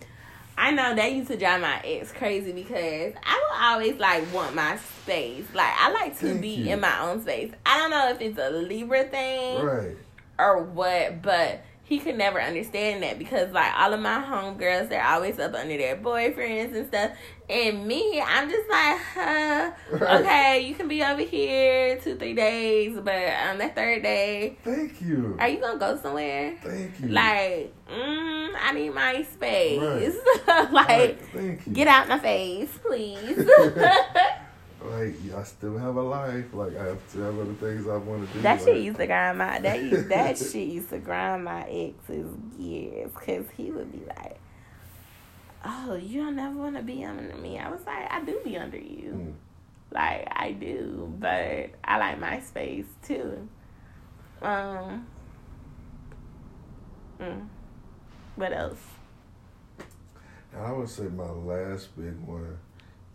I 0.60 0.72
know 0.72 0.94
that 0.94 1.12
used 1.14 1.30
to 1.30 1.38
drive 1.38 1.62
my 1.62 1.82
ex 1.86 2.12
crazy 2.12 2.52
because 2.52 3.14
I 3.24 3.48
will 3.50 3.66
always 3.66 3.98
like 3.98 4.34
want 4.34 4.56
my 4.56 4.78
space. 4.78 5.46
Like 5.54 5.74
I 5.74 5.92
like 5.92 6.20
to 6.20 6.36
be 6.36 6.50
you. 6.50 6.74
in 6.74 6.82
my 6.82 7.00
own 7.00 7.22
space. 7.22 7.52
I 7.66 7.78
don't 7.78 7.92
know 7.92 8.10
if 8.10 8.22
it's 8.22 8.38
a 8.38 8.50
Libra 8.50 9.06
thing 9.06 9.62
right. 9.62 9.98
or 10.38 10.64
what, 10.64 11.22
but 11.22 11.62
he 11.90 11.98
could 12.00 12.16
never 12.16 12.40
understand 12.40 13.02
that 13.02 13.18
because 13.18 13.52
like 13.52 13.74
all 13.76 13.92
of 13.94 14.00
my 14.00 14.24
homegirls, 14.24 14.90
they're 14.90 15.04
always 15.04 15.40
up 15.40 15.56
under 15.56 15.76
their 15.76 15.98
boyfriends 15.98 16.76
and 16.76 16.88
stuff. 16.88 17.12
And 17.50 17.88
me, 17.88 18.22
I'm 18.22 18.48
just 18.48 18.70
like, 18.70 18.98
huh, 19.16 19.72
Right. 19.90 20.22
okay, 20.22 20.60
you 20.68 20.76
can 20.76 20.88
be 20.88 21.04
over 21.04 21.24
here 21.24 21.98
two, 22.00 22.16
three 22.16 22.36
days, 22.36 22.96
but 23.04 23.16
on 23.50 23.58
the 23.58 23.70
third 23.70 24.04
day, 24.04 24.56
Thank 24.64 25.02
you. 25.02 25.36
are 25.40 25.48
you 25.48 25.60
gonna 25.60 25.80
go 25.80 25.98
somewhere? 26.00 26.56
Thank 26.64 27.00
you. 27.00 27.08
Like, 27.08 27.74
mm, 27.92 28.50
I 28.62 28.72
need 28.74 28.92
my 28.94 29.24
space. 29.24 30.16
Right. 30.48 30.72
like, 30.72 30.88
Right, 30.88 31.20
Thank 31.34 31.66
you. 31.66 31.74
get 31.74 31.88
out 31.88 32.08
my 32.08 32.20
face, 32.20 32.70
please. 32.86 33.36
like 34.82 35.16
I 35.36 35.44
still 35.44 35.78
have 35.78 35.96
a 35.96 36.02
life. 36.02 36.54
Like 36.54 36.76
I 36.78 36.86
have 36.86 37.12
to 37.14 37.20
have 37.20 37.38
other 37.40 37.54
things 37.54 37.88
I 37.88 37.98
want 37.98 38.28
to 38.28 38.34
do. 38.34 38.42
That 38.42 38.60
like, 38.60 38.68
shit 38.68 38.82
used 38.82 38.98
to 38.98 39.08
grind 39.08 39.38
my 39.38 39.60
that 39.60 39.84
used, 39.84 40.10
that 40.10 40.38
shit 40.38 40.68
used 40.68 40.90
to 40.90 41.00
grind 41.00 41.44
my 41.44 41.64
ex's 41.64 42.32
gears 42.58 43.12
because 43.12 43.46
he 43.58 43.72
would 43.72 43.92
be 43.92 44.02
like, 44.08 44.40
"Oh, 45.66 45.96
you 45.96 46.24
don't 46.24 46.36
never 46.36 46.56
want 46.56 46.76
to 46.78 46.82
be 46.82 47.04
under 47.04 47.36
me." 47.36 47.60
I 47.60 47.70
was 47.70 47.86
like, 47.86 48.12
"I 48.12 48.22
do 48.24 48.40
be 48.44 48.58
under 48.58 48.78
you, 48.78 49.12
Mm. 49.12 49.34
like 49.92 50.28
I 50.32 50.52
do, 50.54 51.14
but 51.20 51.72
I 51.84 51.98
like 51.98 52.20
my 52.20 52.40
space 52.40 52.88
too." 53.04 53.50
Um. 54.42 55.06
Mm. 57.20 57.48
What 58.38 58.54
else? 58.54 58.80
I 60.58 60.72
would 60.72 60.90
say 60.90 61.04
my 61.04 61.30
last 61.30 61.96
big 61.98 62.18
one 62.22 62.58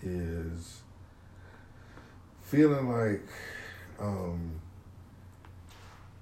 is 0.03 0.83
feeling 2.55 2.89
like 2.89 3.21
um, 3.99 4.61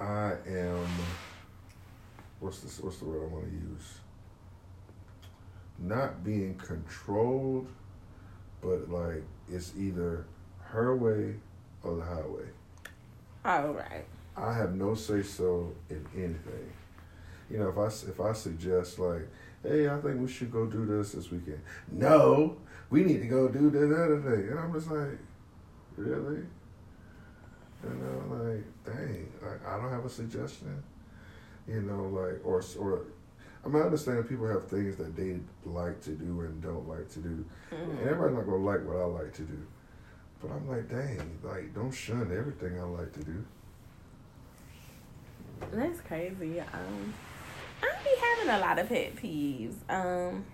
I 0.01 0.33
am. 0.47 0.87
What's 2.41 2.61
this? 2.61 2.81
What's 2.81 2.99
the 2.99 3.05
word 3.05 3.23
I 3.25 3.27
want 3.27 3.45
to 3.45 3.51
use? 3.53 3.99
Not 5.79 6.25
being 6.25 6.55
controlled, 6.55 7.69
but 8.63 8.91
like 8.91 9.23
it's 9.51 9.73
either 9.77 10.27
her 10.61 10.97
way 10.97 11.35
or 11.83 11.97
the 11.97 12.03
highway. 12.03 12.47
All 13.45 13.75
right. 13.75 14.05
I 14.37 14.55
have 14.55 14.75
no 14.75 14.95
say 14.95 15.23
so 15.23 15.73
in 15.91 16.07
anything. 16.17 16.73
You 17.51 17.59
know, 17.59 17.69
if 17.69 17.77
I 17.77 17.87
if 18.09 18.21
I 18.21 18.33
suggest 18.33 18.99
like, 18.99 19.29
hey, 19.63 19.89
I 19.89 20.01
think 20.01 20.21
we 20.21 20.29
should 20.29 20.51
go 20.51 20.65
do 20.65 20.87
this 20.87 21.13
this 21.13 21.31
weekend. 21.31 21.61
No, 21.91 22.57
we 22.89 23.05
need 23.05 23.21
to 23.21 23.27
go 23.27 23.49
do 23.49 23.69
this 23.71 23.83
other 23.83 24.21
thing, 24.23 24.49
and 24.51 24.59
I'm 24.59 24.73
just 24.73 24.91
like, 24.91 25.19
really? 25.97 26.43
You 27.83 27.91
know, 27.91 28.37
like, 28.37 28.65
dang, 28.85 29.33
like 29.43 29.67
I 29.67 29.77
don't 29.77 29.91
have 29.91 30.05
a 30.05 30.11
suggestion. 30.11 30.83
You 31.67 31.83
know, 31.83 32.05
like, 32.09 32.45
or 32.45 32.63
or. 32.79 33.07
I 33.65 33.69
mean, 33.69 33.81
I 33.81 33.85
understand 33.85 34.29
people 34.29 34.49
have 34.49 34.67
things 34.67 34.97
that 34.97 35.15
they 35.15 35.39
like 35.65 36.01
to 36.03 36.11
do 36.11 36.41
and 36.41 36.61
don't 36.61 36.89
like 36.89 37.09
to 37.11 37.21
do, 37.21 37.45
and 37.71 38.01
everybody's 38.01 38.37
not 38.37 38.45
gonna 38.45 38.57
like 38.57 38.85
what 38.85 38.97
I 38.97 39.05
like 39.05 39.33
to 39.35 39.43
do. 39.43 39.59
But 40.41 40.51
I'm 40.51 40.69
like, 40.69 40.89
dang, 40.89 41.39
like, 41.45 41.73
don't 41.73 41.93
shun 41.93 42.23
everything 42.37 42.81
I 42.81 42.83
like 42.83 43.13
to 43.13 43.23
do. 43.23 43.45
That's 45.73 46.01
crazy. 46.01 46.59
Um, 46.59 47.15
I 47.83 47.93
be 48.03 48.11
having 48.21 48.55
a 48.55 48.59
lot 48.59 48.79
of 48.81 48.89
pet 48.89 49.15
peeves. 49.15 49.75
Um, 49.89 50.45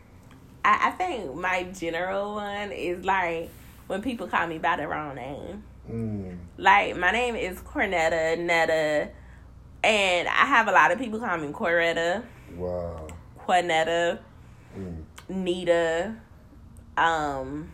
I, 0.62 0.88
I 0.88 0.90
think 0.90 1.34
my 1.34 1.64
general 1.64 2.34
one 2.34 2.72
is 2.72 3.04
like 3.04 3.48
when 3.88 4.00
people 4.02 4.28
call 4.28 4.46
me 4.46 4.58
by 4.58 4.76
the 4.76 4.86
wrong 4.86 5.16
name. 5.16 5.64
Mm. 5.90 6.38
Like 6.56 6.96
my 6.96 7.10
name 7.10 7.34
is 7.34 7.58
Cornetta 7.60 8.38
Netta, 8.38 9.08
and 9.82 10.28
I 10.28 10.46
have 10.46 10.68
a 10.68 10.72
lot 10.72 10.92
of 10.92 10.98
people 10.98 11.18
call 11.18 11.36
me 11.38 11.48
Coretta, 11.48 12.22
Wow. 12.56 13.08
Cornetta, 13.46 14.18
Mm. 14.76 15.02
Nita, 15.30 16.14
um, 16.96 17.70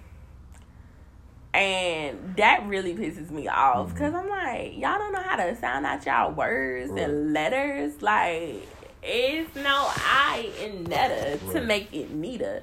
and 1.52 2.34
that 2.36 2.64
really 2.66 2.94
pisses 2.94 3.30
me 3.30 3.46
off 3.48 3.92
because 3.92 4.14
I'm 4.14 4.28
like, 4.28 4.72
y'all 4.76 4.98
don't 4.98 5.12
know 5.12 5.22
how 5.22 5.36
to 5.36 5.54
sound 5.56 5.86
out 5.86 6.04
y'all 6.06 6.32
words 6.32 6.90
Right. 6.90 7.02
and 7.02 7.32
letters. 7.32 8.02
Like, 8.02 8.66
it's 9.02 9.54
no 9.56 9.88
I 9.96 10.50
in 10.62 10.84
Netta 10.84 11.38
to 11.52 11.60
make 11.60 11.92
it 11.92 12.10
Nita. 12.12 12.62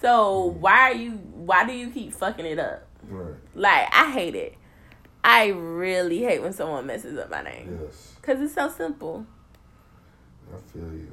So 0.00 0.44
why 0.60 0.90
are 0.90 0.94
you? 0.94 1.12
Why 1.12 1.64
do 1.66 1.72
you 1.72 1.90
keep 1.90 2.14
fucking 2.14 2.46
it 2.46 2.58
up? 2.58 2.86
Right. 3.10 3.34
Like, 3.54 3.88
I 3.92 4.10
hate 4.12 4.34
it. 4.34 4.54
I 5.22 5.48
really 5.48 6.20
hate 6.22 6.40
when 6.42 6.52
someone 6.52 6.86
messes 6.86 7.18
up 7.18 7.30
my 7.30 7.42
name 7.42 7.78
Yes. 7.82 8.14
because 8.20 8.40
it's 8.40 8.54
so 8.54 8.70
simple. 8.70 9.26
I 10.52 10.58
feel 10.72 10.90
you. 10.92 11.12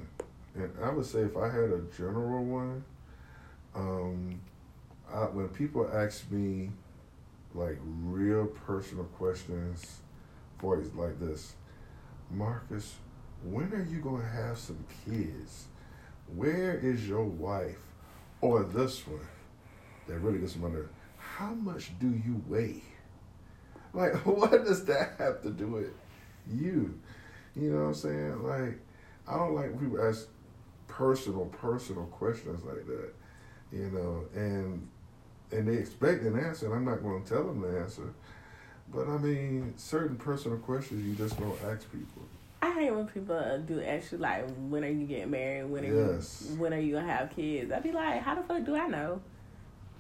And 0.56 0.72
I 0.82 0.90
would 0.92 1.06
say 1.06 1.20
if 1.20 1.36
I 1.36 1.48
had 1.50 1.70
a 1.72 1.82
general 1.96 2.44
one, 2.46 2.84
um, 3.76 4.40
I, 5.12 5.26
when 5.26 5.50
people 5.50 5.90
ask 5.94 6.30
me 6.32 6.72
like 7.54 7.78
real 7.84 8.46
personal 8.46 9.06
questions, 9.06 10.00
for 10.60 10.78
like 10.96 11.20
this, 11.20 11.54
Marcus, 12.32 12.96
when 13.44 13.72
are 13.74 13.84
you 13.90 14.00
gonna 14.00 14.28
have 14.28 14.58
some 14.58 14.84
kids? 15.06 15.66
Where 16.36 16.74
is 16.76 17.08
your 17.08 17.24
wife? 17.24 17.78
Or 18.42 18.64
this 18.64 19.06
one 19.08 19.20
that 20.08 20.20
really 20.20 20.40
gets 20.40 20.56
me 20.56 20.66
under. 20.66 20.90
How 21.38 21.54
much 21.54 21.91
do 22.00 22.08
you 22.08 22.41
weigh? 22.47 22.82
Like, 23.93 24.13
what 24.26 24.65
does 24.65 24.86
that 24.86 25.17
have 25.19 25.43
to 25.43 25.52
do 25.52 25.67
with 25.67 25.93
you? 26.52 27.00
You 27.56 27.71
know 27.73 27.82
what 27.82 27.88
I'm 27.89 27.93
saying? 27.93 28.43
Like, 28.43 28.80
I 29.28 29.38
don't 29.38 29.54
like 29.54 29.80
people 29.80 30.02
ask 30.04 30.28
personal, 30.88 31.45
personal 31.45 32.06
questions 32.06 32.63
like 32.63 32.88
that. 32.88 33.13
You 33.71 33.91
know, 33.91 34.26
and 34.34 34.88
and 35.52 35.67
they 35.67 35.76
expect 35.76 36.23
an 36.23 36.39
answer, 36.39 36.65
and 36.65 36.73
I'm 36.73 36.86
not 36.86 37.04
going 37.04 37.21
to 37.23 37.30
tell 37.30 37.43
them 37.43 37.62
the 37.62 37.82
answer. 37.82 38.12
But 38.91 39.08
I 39.08 39.17
mean, 39.19 39.76
certain 39.78 40.15
personal 40.15 40.58
questions 40.58 41.06
you 41.06 41.13
just 41.13 41.39
don't 41.39 41.62
ask 41.65 41.91
people. 41.91 42.23
I 42.63 42.71
hate 42.73 42.89
when 42.95 43.06
people 43.06 43.63
do 43.67 43.80
ask 43.84 44.12
you 44.12 44.17
like, 44.17 44.43
when 44.69 44.84
are 44.84 44.89
you 44.89 45.06
getting 45.06 45.30
married? 45.30 45.69
When 45.69 45.86
are 45.86 46.13
Yes. 46.15 46.47
you 46.50 46.60
when 46.60 46.73
are 46.73 46.80
you 46.80 46.95
gonna 46.95 47.06
have 47.13 47.30
kids? 47.36 47.71
I'd 47.71 47.84
be 47.84 47.91
like, 47.91 48.23
how 48.23 48.34
the 48.34 48.41
fuck 48.41 48.63
do 48.63 48.76
I 48.76 48.88
know? 48.88 49.21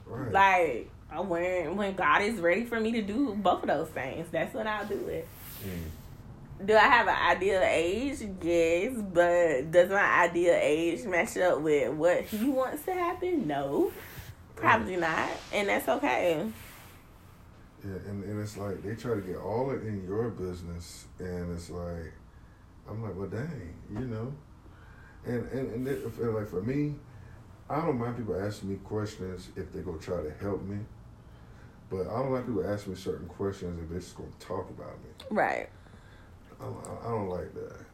Right. 0.07 0.31
Like 0.31 0.89
when 1.15 1.75
when 1.75 1.95
God 1.95 2.21
is 2.21 2.39
ready 2.39 2.65
for 2.65 2.79
me 2.79 2.91
to 2.93 3.01
do 3.01 3.33
both 3.35 3.63
of 3.63 3.67
those 3.67 3.89
things, 3.89 4.27
that's 4.31 4.53
when 4.53 4.67
I'll 4.67 4.85
do 4.85 5.07
it. 5.07 5.27
Mm. 5.63 6.65
Do 6.65 6.75
I 6.75 6.79
have 6.79 7.07
an 7.07 7.15
ideal 7.15 7.61
age? 7.63 8.17
Yes, 8.41 8.95
but 9.13 9.71
does 9.71 9.89
my 9.89 10.23
ideal 10.23 10.57
age 10.59 11.03
match 11.05 11.37
up 11.37 11.61
with 11.61 11.93
what 11.93 12.23
he 12.23 12.49
wants 12.49 12.83
to 12.85 12.93
happen? 12.93 13.47
No, 13.47 13.91
probably 14.55 14.95
not, 14.97 15.29
and 15.53 15.69
that's 15.69 15.87
okay. 15.87 16.45
Yeah, 17.83 17.91
and, 18.07 18.23
and 18.23 18.41
it's 18.41 18.57
like 18.57 18.81
they 18.81 18.95
try 18.95 19.15
to 19.15 19.21
get 19.21 19.37
all 19.37 19.69
it 19.71 19.83
in 19.83 20.03
your 20.03 20.29
business, 20.29 21.05
and 21.19 21.53
it's 21.53 21.69
like, 21.69 22.11
I'm 22.89 23.03
like, 23.03 23.15
well, 23.15 23.27
dang, 23.27 23.75
you 23.93 24.07
know, 24.07 24.33
and 25.25 25.47
and 25.51 25.71
and 25.73 25.87
it, 25.87 26.03
and 26.03 26.33
like 26.33 26.49
for 26.49 26.63
me, 26.63 26.95
I 27.69 27.81
don't 27.81 27.99
mind 27.99 28.17
people 28.17 28.35
asking 28.35 28.69
me 28.69 28.75
questions 28.83 29.49
if 29.55 29.71
they 29.71 29.81
go 29.81 29.95
try 29.97 30.23
to 30.23 30.31
help 30.41 30.63
me, 30.63 30.79
but 31.89 32.01
I 32.07 32.19
don't 32.19 32.31
like 32.31 32.45
people 32.45 32.67
asking 32.67 32.93
me 32.93 32.99
certain 32.99 33.27
questions 33.27 33.81
if 33.81 33.89
they're 33.89 33.99
just 33.99 34.17
gonna 34.17 34.29
talk 34.39 34.69
about 34.69 34.93
me. 35.03 35.09
Right. 35.29 35.69
I 36.59 36.63
don't, 36.63 36.87
I 37.05 37.09
don't 37.09 37.29
like 37.29 37.53
that. 37.53 37.85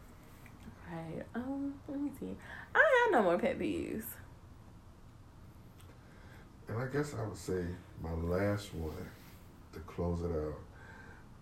Right. 0.91 1.23
Um. 1.35 1.73
Let 1.87 1.99
me 1.99 2.11
see. 2.19 2.35
I 2.75 2.79
have 2.79 3.11
no 3.11 3.23
more 3.23 3.37
pet 3.37 3.59
peeves. 3.59 4.05
And 6.67 6.77
I 6.77 6.87
guess 6.87 7.13
I 7.13 7.25
would 7.27 7.37
say 7.37 7.65
my 8.01 8.13
last 8.13 8.73
one 8.73 8.95
to 9.73 9.79
close 9.79 10.21
it 10.21 10.31
out. 10.31 10.59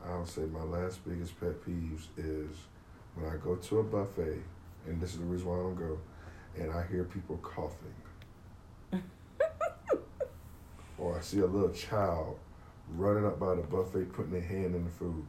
I 0.04 0.18
would 0.18 0.28
say 0.28 0.42
my 0.42 0.64
last 0.64 1.08
biggest 1.08 1.40
pet 1.40 1.64
peeves 1.64 2.08
is 2.18 2.58
when 3.16 3.30
I 3.30 3.36
go 3.38 3.56
to 3.56 3.80
a 3.80 3.84
buffet, 3.84 4.42
and 4.88 5.00
this 5.00 5.14
is 5.14 5.20
the 5.20 5.26
reason 5.26 5.48
why 5.48 5.56
I 5.56 5.60
don't 5.60 5.76
go, 5.76 6.00
and 6.58 6.72
I 6.72 6.86
hear 6.88 7.04
people 7.04 7.38
coughing. 7.38 7.94
or 10.98 11.11
I 11.22 11.24
see 11.24 11.38
a 11.38 11.46
little 11.46 11.70
child 11.70 12.40
running 12.96 13.28
up 13.28 13.40
by 13.40 13.54
the 13.54 13.62
buffet 13.62 14.12
putting 14.12 14.32
their 14.32 14.42
hand 14.42 14.74
in 14.74 14.84
the 14.84 14.90
food. 14.90 15.24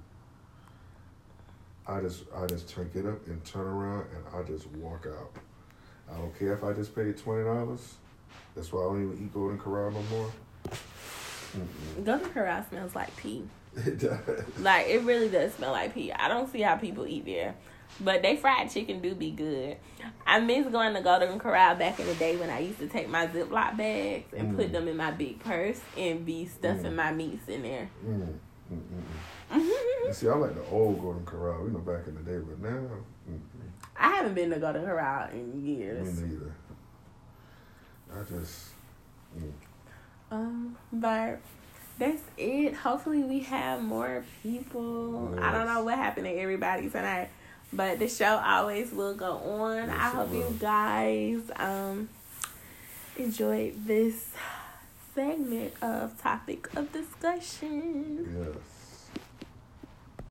I 1.87 2.01
just 2.01 2.25
I 2.35 2.47
just 2.47 2.67
turn 2.67 2.91
get 2.95 3.05
up 3.05 3.27
and 3.27 3.45
turn 3.45 3.67
around 3.67 4.07
and 4.15 4.25
I 4.35 4.43
just 4.43 4.67
walk 4.69 5.07
out. 5.07 5.33
I 6.11 6.17
don't 6.17 6.39
care 6.39 6.55
if 6.55 6.65
I 6.65 6.73
just 6.73 6.95
paid 6.95 7.19
twenty 7.19 7.45
dollars. 7.45 7.97
That's 8.57 8.73
why 8.73 8.81
I 8.81 8.85
don't 8.85 9.03
even 9.03 9.23
eat 9.23 9.35
Golden 9.35 9.59
Corral 9.59 9.91
no 9.91 10.03
more. 10.11 10.31
Mm-mm. 11.59 12.05
Golden 12.07 12.31
Corral 12.31 12.65
smells 12.71 12.95
like 12.95 13.15
pee. 13.19 13.45
It 13.77 13.99
does. 13.99 14.19
Like 14.61 14.87
it 14.87 15.03
really 15.03 15.29
does 15.29 15.53
smell 15.53 15.73
like 15.73 15.93
pee. 15.93 16.11
I 16.11 16.29
don't 16.29 16.51
see 16.51 16.63
how 16.63 16.77
people 16.77 17.07
eat 17.07 17.27
there. 17.27 17.55
But 18.01 18.23
they 18.23 18.37
fried 18.37 18.71
chicken 18.71 19.01
do 19.01 19.15
be 19.15 19.31
good. 19.31 19.77
I 20.27 20.41
miss 20.41 20.67
going 20.67 20.95
to 20.95 21.01
Golden 21.03 21.39
Corral 21.39 21.77
back 21.77 22.01
in 22.01 22.07
the 22.07 22.15
day 22.15 22.37
when 22.37 22.51
I 22.51 22.59
used 22.61 22.79
to 22.81 22.89
take 22.89 23.09
my 23.09 23.27
Ziploc 23.29 23.77
bags 23.77 24.33
and 24.37 24.57
put 24.57 24.69
Mm. 24.69 24.73
them 24.73 24.89
in 24.89 24.97
my 24.97 25.11
big 25.13 25.39
purse 25.41 25.81
and 25.97 26.25
be 26.27 26.47
stuffing 26.47 26.93
Mm. 26.93 26.97
my 26.97 27.13
meats 27.13 27.49
in 27.49 27.63
there. 27.63 27.89
Mm, 28.05 28.39
mm, 28.73 28.79
mm, 28.81 29.59
mm. 30.09 30.15
See, 30.15 30.29
I 30.29 30.35
like 30.35 30.55
the 30.55 30.65
old 30.71 31.01
Golden 31.01 31.25
Corral, 31.25 31.65
you 31.65 31.71
know, 31.71 31.79
back 31.79 32.07
in 32.09 32.15
the 32.17 32.23
day, 32.23 32.39
but 32.39 32.59
now, 32.61 32.89
mm, 33.31 33.39
I 33.97 34.09
haven't 34.17 34.35
been 34.35 34.51
to 34.51 34.59
Golden 34.59 34.85
Corral 34.85 35.29
in 35.31 35.65
years. 35.65 36.21
me 36.21 36.29
neither. 36.29 36.53
I 38.15 38.23
just, 38.25 38.69
mm. 39.39 39.51
Um, 40.31 40.77
but 40.93 41.41
that's 41.99 42.23
it. 42.39 42.75
Hopefully, 42.75 43.23
we 43.23 43.41
have 43.41 43.83
more 43.83 44.25
people. 44.43 45.37
I 45.41 45.53
don't 45.53 45.67
know 45.67 45.85
what 45.85 45.97
happened 45.97 46.27
to 46.27 46.33
everybody 46.33 46.89
tonight, 46.91 47.29
but 47.73 47.99
the 47.99 48.09
show 48.09 48.41
always 48.45 48.93
will 48.93 49.15
go 49.15 49.33
on. 49.37 49.89
Yes, 49.89 49.97
I 49.99 50.09
hope 50.11 50.31
will. 50.31 50.39
you 50.39 50.57
guys 50.61 51.41
um 51.57 52.09
enjoyed 53.17 53.75
this 53.87 54.29
segment 55.15 55.75
of 55.83 56.21
topic 56.21 56.69
of 56.77 56.93
discussion. 56.93 58.27
Yes. 58.39 58.57